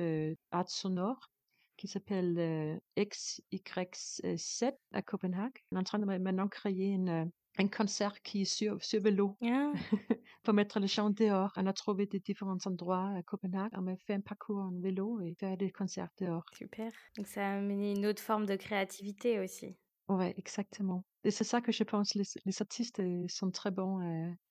art 0.51 0.69
sonore 0.69 1.29
qui 1.77 1.87
s'appelle 1.87 2.35
euh, 2.37 2.77
XY7 2.97 4.73
à 4.91 5.01
Copenhague. 5.01 5.63
On 5.71 5.77
est 5.77 5.79
en 5.79 5.83
train 5.83 5.99
de 5.99 6.05
maintenant 6.05 6.47
créer 6.47 6.91
une, 6.91 7.09
euh, 7.09 7.25
un 7.57 7.67
concert 7.67 8.21
qui 8.21 8.41
est 8.41 8.45
sur, 8.45 8.83
sur 8.83 9.01
vélo 9.01 9.37
ah. 9.43 9.71
pour 10.43 10.53
mettre 10.53 10.79
les 10.79 10.87
gens 10.87 11.09
dehors. 11.09 11.51
On 11.55 11.65
a 11.65 11.73
trouvé 11.73 12.05
des 12.05 12.19
différents 12.19 12.57
endroits 12.65 13.13
à 13.15 13.23
Copenhague. 13.23 13.71
On 13.75 13.87
a 13.87 13.95
fait 13.97 14.13
un 14.13 14.21
parcours 14.21 14.59
en 14.59 14.71
vélo 14.79 15.21
et 15.21 15.35
faire 15.35 15.57
des 15.57 15.71
concerts 15.71 16.09
dehors. 16.19 16.45
Super. 16.53 16.91
Donc 17.17 17.27
ça 17.27 17.45
a 17.45 17.57
amené 17.57 17.91
une 17.91 18.05
autre 18.05 18.21
forme 18.21 18.45
de 18.45 18.55
créativité 18.55 19.39
aussi. 19.39 19.75
Oui, 20.07 20.33
exactement. 20.37 21.03
Et 21.23 21.31
c'est 21.31 21.43
ça 21.43 21.61
que 21.61 21.71
je 21.71 21.83
pense, 21.83 22.13
les, 22.13 22.23
les 22.45 22.61
artistes 22.61 22.99
euh, 22.99 23.25
sont 23.27 23.49
très 23.49 23.71
bons 23.71 23.99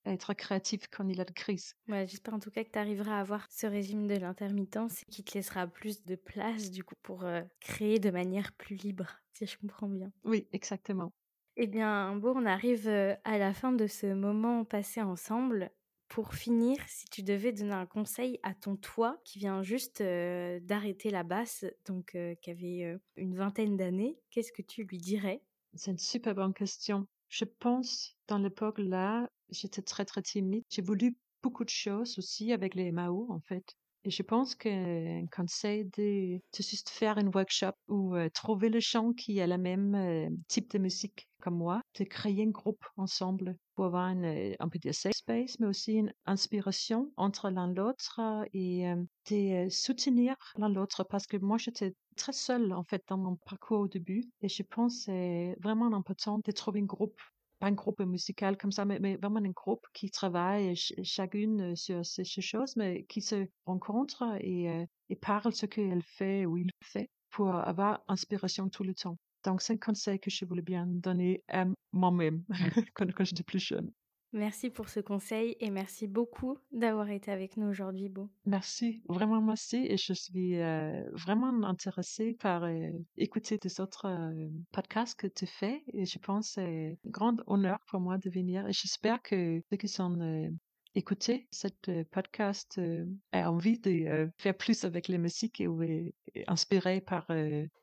à, 0.05 0.11
être 0.11 0.33
créatifs 0.33 0.87
quand 0.91 1.07
il 1.07 1.17
y 1.17 1.21
a 1.21 1.25
de 1.25 1.31
crise. 1.31 1.73
Ouais, 1.87 2.05
J'espère 2.07 2.33
en 2.33 2.39
tout 2.39 2.51
cas 2.51 2.63
que 2.63 2.71
tu 2.71 2.79
arriveras 2.79 3.17
à 3.17 3.21
avoir 3.21 3.47
ce 3.49 3.65
régime 3.65 4.07
de 4.07 4.15
l'intermittence 4.15 5.03
qui 5.09 5.23
te 5.23 5.37
laissera 5.37 5.67
plus 5.67 6.03
de 6.03 6.15
place 6.15 6.71
du 6.71 6.83
coup 6.83 6.95
pour 7.01 7.23
euh, 7.23 7.41
créer 7.61 7.99
de 7.99 8.11
manière 8.11 8.51
plus 8.53 8.75
libre, 8.75 9.07
si 9.33 9.45
je 9.45 9.57
comprends 9.57 9.87
bien. 9.87 10.11
Oui, 10.25 10.47
exactement. 10.51 11.13
Eh 11.55 11.67
bien, 11.67 12.17
bon, 12.17 12.33
on 12.35 12.45
arrive 12.45 12.89
euh, 12.89 13.15
à 13.23 13.37
la 13.37 13.53
fin 13.53 13.71
de 13.71 13.87
ce 13.87 14.07
moment 14.07 14.65
passé 14.65 15.01
ensemble. 15.01 15.71
Pour 16.07 16.33
finir, 16.33 16.77
si 16.87 17.05
tu 17.07 17.23
devais 17.23 17.51
donner 17.51 17.73
un 17.73 17.85
conseil 17.85 18.39
à 18.43 18.53
ton 18.53 18.75
toi 18.77 19.19
qui 19.25 19.39
vient 19.39 19.63
juste 19.63 20.01
d'arrêter 20.01 21.09
la 21.09 21.23
basse, 21.23 21.65
donc 21.85 22.17
qui 22.41 22.49
avait 22.49 22.97
une 23.17 23.35
vingtaine 23.35 23.75
d'années, 23.75 24.17
qu'est-ce 24.29 24.51
que 24.51 24.61
tu 24.61 24.83
lui 24.83 24.97
dirais? 24.97 25.41
C'est 25.73 25.91
une 25.91 25.97
super 25.97 26.35
bonne 26.35 26.53
question. 26.53 27.05
Je 27.27 27.43
pense, 27.43 28.15
dans 28.27 28.37
l'époque 28.37 28.79
là, 28.79 29.29
j'étais 29.49 29.81
très 29.81 30.05
très 30.05 30.21
timide. 30.21 30.63
J'ai 30.69 30.81
voulu 30.81 31.17
beaucoup 31.43 31.65
de 31.65 31.69
choses 31.69 32.17
aussi 32.17 32.53
avec 32.53 32.75
les 32.75 32.91
Mao 32.91 33.27
en 33.29 33.41
fait. 33.41 33.75
Je 34.05 34.23
pense 34.23 34.55
qu'un 34.55 35.25
conseil 35.35 35.85
de, 35.85 36.35
de 36.37 36.39
juste 36.63 36.89
faire 36.89 37.17
un 37.17 37.27
workshop 37.27 37.73
ou 37.87 38.15
trouver 38.33 38.69
le 38.69 38.79
chant 38.79 39.13
qui 39.13 39.41
a 39.41 39.47
le 39.47 39.57
même 39.57 40.37
type 40.47 40.69
de 40.71 40.77
musique 40.77 41.27
comme 41.41 41.57
moi, 41.57 41.81
de 41.99 42.05
créer 42.05 42.43
un 42.43 42.49
groupe 42.49 42.83
ensemble 42.97 43.55
pour 43.75 43.85
avoir 43.85 44.07
une, 44.09 44.25
euh, 44.25 44.55
un 44.59 44.67
peu 44.67 44.79
de 44.79 44.91
safe 44.91 45.13
space, 45.13 45.59
mais 45.59 45.67
aussi 45.67 45.93
une 45.93 46.11
inspiration 46.25 47.11
entre 47.17 47.51
l'un 47.51 47.71
l'autre 47.71 48.19
et 48.53 48.85
de 49.29 49.69
soutenir 49.69 50.35
l'un 50.57 50.69
l'autre. 50.69 51.03
Parce 51.03 51.27
que 51.27 51.37
moi, 51.37 51.57
j'étais 51.59 51.93
très 52.15 52.33
seule 52.33 52.73
en 52.73 52.83
fait 52.83 53.03
dans 53.09 53.17
mon 53.17 53.35
parcours 53.45 53.81
au 53.81 53.87
début 53.87 54.23
et 54.41 54.49
je 54.49 54.63
pense 54.63 54.97
que 54.97 55.03
c'est 55.05 55.55
vraiment 55.61 55.93
important 55.93 56.39
de 56.43 56.51
trouver 56.51 56.79
un 56.81 56.85
groupe 56.85 57.19
pas 57.59 57.67
un 57.67 57.71
groupe 57.71 58.01
musical 58.01 58.57
comme 58.57 58.71
ça, 58.71 58.85
mais, 58.85 59.17
vraiment 59.17 59.39
un 59.39 59.51
groupe 59.51 59.85
qui 59.93 60.09
travaille 60.09 60.75
chacune 60.75 61.75
sur 61.75 62.05
ces, 62.05 62.23
choses, 62.25 62.75
mais 62.75 63.03
qui 63.05 63.21
se 63.21 63.47
rencontre 63.65 64.23
et, 64.41 64.87
et 65.09 65.15
parle 65.15 65.53
ce 65.53 65.65
qu'elle 65.65 66.03
fait 66.03 66.45
ou 66.45 66.57
il 66.57 66.69
fait 66.83 67.09
pour 67.31 67.53
avoir 67.55 68.01
inspiration 68.07 68.69
tout 68.69 68.83
le 68.83 68.93
temps. 68.93 69.17
Donc, 69.43 69.61
c'est 69.61 69.73
un 69.73 69.77
conseil 69.77 70.19
que 70.19 70.29
je 70.29 70.43
voulais 70.45 70.61
bien 70.61 70.85
donner 70.87 71.43
à 71.49 71.65
moi-même 71.91 72.43
quand, 72.95 73.11
quand 73.13 73.23
j'étais 73.23 73.43
plus 73.43 73.59
jeune. 73.59 73.91
Merci 74.35 74.69
pour 74.69 74.89
ce 74.89 74.99
conseil 74.99 75.55
et 75.61 75.69
merci 75.69 76.07
beaucoup 76.07 76.57
d'avoir 76.73 77.09
été 77.09 77.31
avec 77.31 77.55
nous 77.55 77.67
aujourd'hui, 77.67 78.09
Beau. 78.09 78.29
Merci, 78.45 79.01
vraiment 79.07 79.41
merci. 79.41 79.77
Et 79.89 79.95
je 79.95 80.11
suis 80.11 80.59
euh, 80.59 81.09
vraiment 81.13 81.63
intéressée 81.63 82.33
par 82.33 82.65
euh, 82.65 82.89
écouter 83.15 83.57
des 83.57 83.79
autres 83.79 84.07
euh, 84.07 84.49
podcasts 84.73 85.17
que 85.17 85.27
tu 85.27 85.47
fais. 85.47 85.85
Je 85.93 86.19
pense 86.19 86.49
que 86.49 86.53
c'est 86.55 86.99
un 87.05 87.09
grand 87.09 87.37
honneur 87.47 87.79
pour 87.87 88.01
moi 88.01 88.17
de 88.17 88.29
venir. 88.29 88.67
Et 88.67 88.73
j'espère 88.73 89.21
que 89.21 89.61
ceux 89.71 89.77
qui 89.77 89.87
sont 89.87 90.51
écoutés 90.95 91.47
cette 91.51 91.89
podcast 92.11 92.77
ont 92.77 93.17
envie 93.31 93.79
de 93.79 94.29
faire 94.37 94.57
plus 94.57 94.83
avec 94.83 95.07
la 95.07 95.17
musique 95.17 95.61
et, 95.61 96.13
et 96.33 96.43
inspirés 96.47 96.99
par 96.99 97.25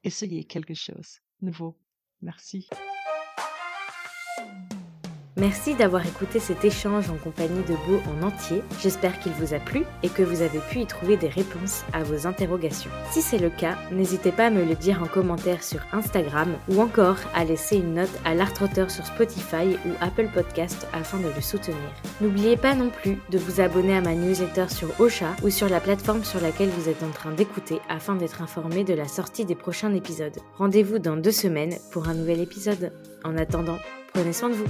essayer 0.04 0.44
quelque 0.44 0.74
chose 0.74 1.20
nouveau. 1.40 1.78
Merci. 2.20 2.68
Merci 5.38 5.74
d'avoir 5.74 6.06
écouté 6.06 6.40
cet 6.40 6.62
échange 6.62 7.08
en 7.08 7.16
compagnie 7.16 7.62
de 7.62 7.74
Beau 7.86 8.02
en 8.06 8.26
entier. 8.26 8.62
J'espère 8.82 9.18
qu'il 9.18 9.32
vous 9.32 9.54
a 9.54 9.58
plu 9.58 9.84
et 10.02 10.10
que 10.10 10.22
vous 10.22 10.42
avez 10.42 10.58
pu 10.58 10.80
y 10.80 10.86
trouver 10.86 11.16
des 11.16 11.28
réponses 11.28 11.84
à 11.94 12.02
vos 12.02 12.26
interrogations. 12.26 12.90
Si 13.10 13.22
c'est 13.22 13.38
le 13.38 13.48
cas, 13.48 13.78
n'hésitez 13.90 14.30
pas 14.30 14.48
à 14.48 14.50
me 14.50 14.62
le 14.62 14.74
dire 14.74 15.02
en 15.02 15.06
commentaire 15.06 15.64
sur 15.64 15.80
Instagram 15.92 16.54
ou 16.68 16.82
encore 16.82 17.16
à 17.34 17.44
laisser 17.44 17.76
une 17.76 17.94
note 17.94 18.10
à 18.26 18.34
l'Artroteur 18.34 18.90
sur 18.90 19.06
Spotify 19.06 19.78
ou 19.86 19.92
Apple 20.02 20.28
Podcast 20.34 20.86
afin 20.92 21.18
de 21.18 21.34
le 21.34 21.40
soutenir. 21.40 21.78
N'oubliez 22.20 22.58
pas 22.58 22.74
non 22.74 22.90
plus 22.90 23.18
de 23.30 23.38
vous 23.38 23.62
abonner 23.62 23.96
à 23.96 24.02
ma 24.02 24.14
newsletter 24.14 24.68
sur 24.68 25.00
Ocha 25.00 25.34
ou 25.42 25.48
sur 25.48 25.70
la 25.70 25.80
plateforme 25.80 26.24
sur 26.24 26.42
laquelle 26.42 26.68
vous 26.68 26.90
êtes 26.90 27.02
en 27.02 27.10
train 27.10 27.32
d'écouter 27.32 27.80
afin 27.88 28.16
d'être 28.16 28.42
informé 28.42 28.84
de 28.84 28.92
la 28.92 29.08
sortie 29.08 29.46
des 29.46 29.54
prochains 29.54 29.94
épisodes. 29.94 30.36
Rendez-vous 30.58 30.98
dans 30.98 31.16
deux 31.16 31.32
semaines 31.32 31.78
pour 31.90 32.08
un 32.08 32.14
nouvel 32.14 32.40
épisode. 32.40 32.92
En 33.24 33.38
attendant, 33.38 33.78
prenez 34.12 34.34
soin 34.34 34.50
de 34.50 34.54
vous. 34.56 34.68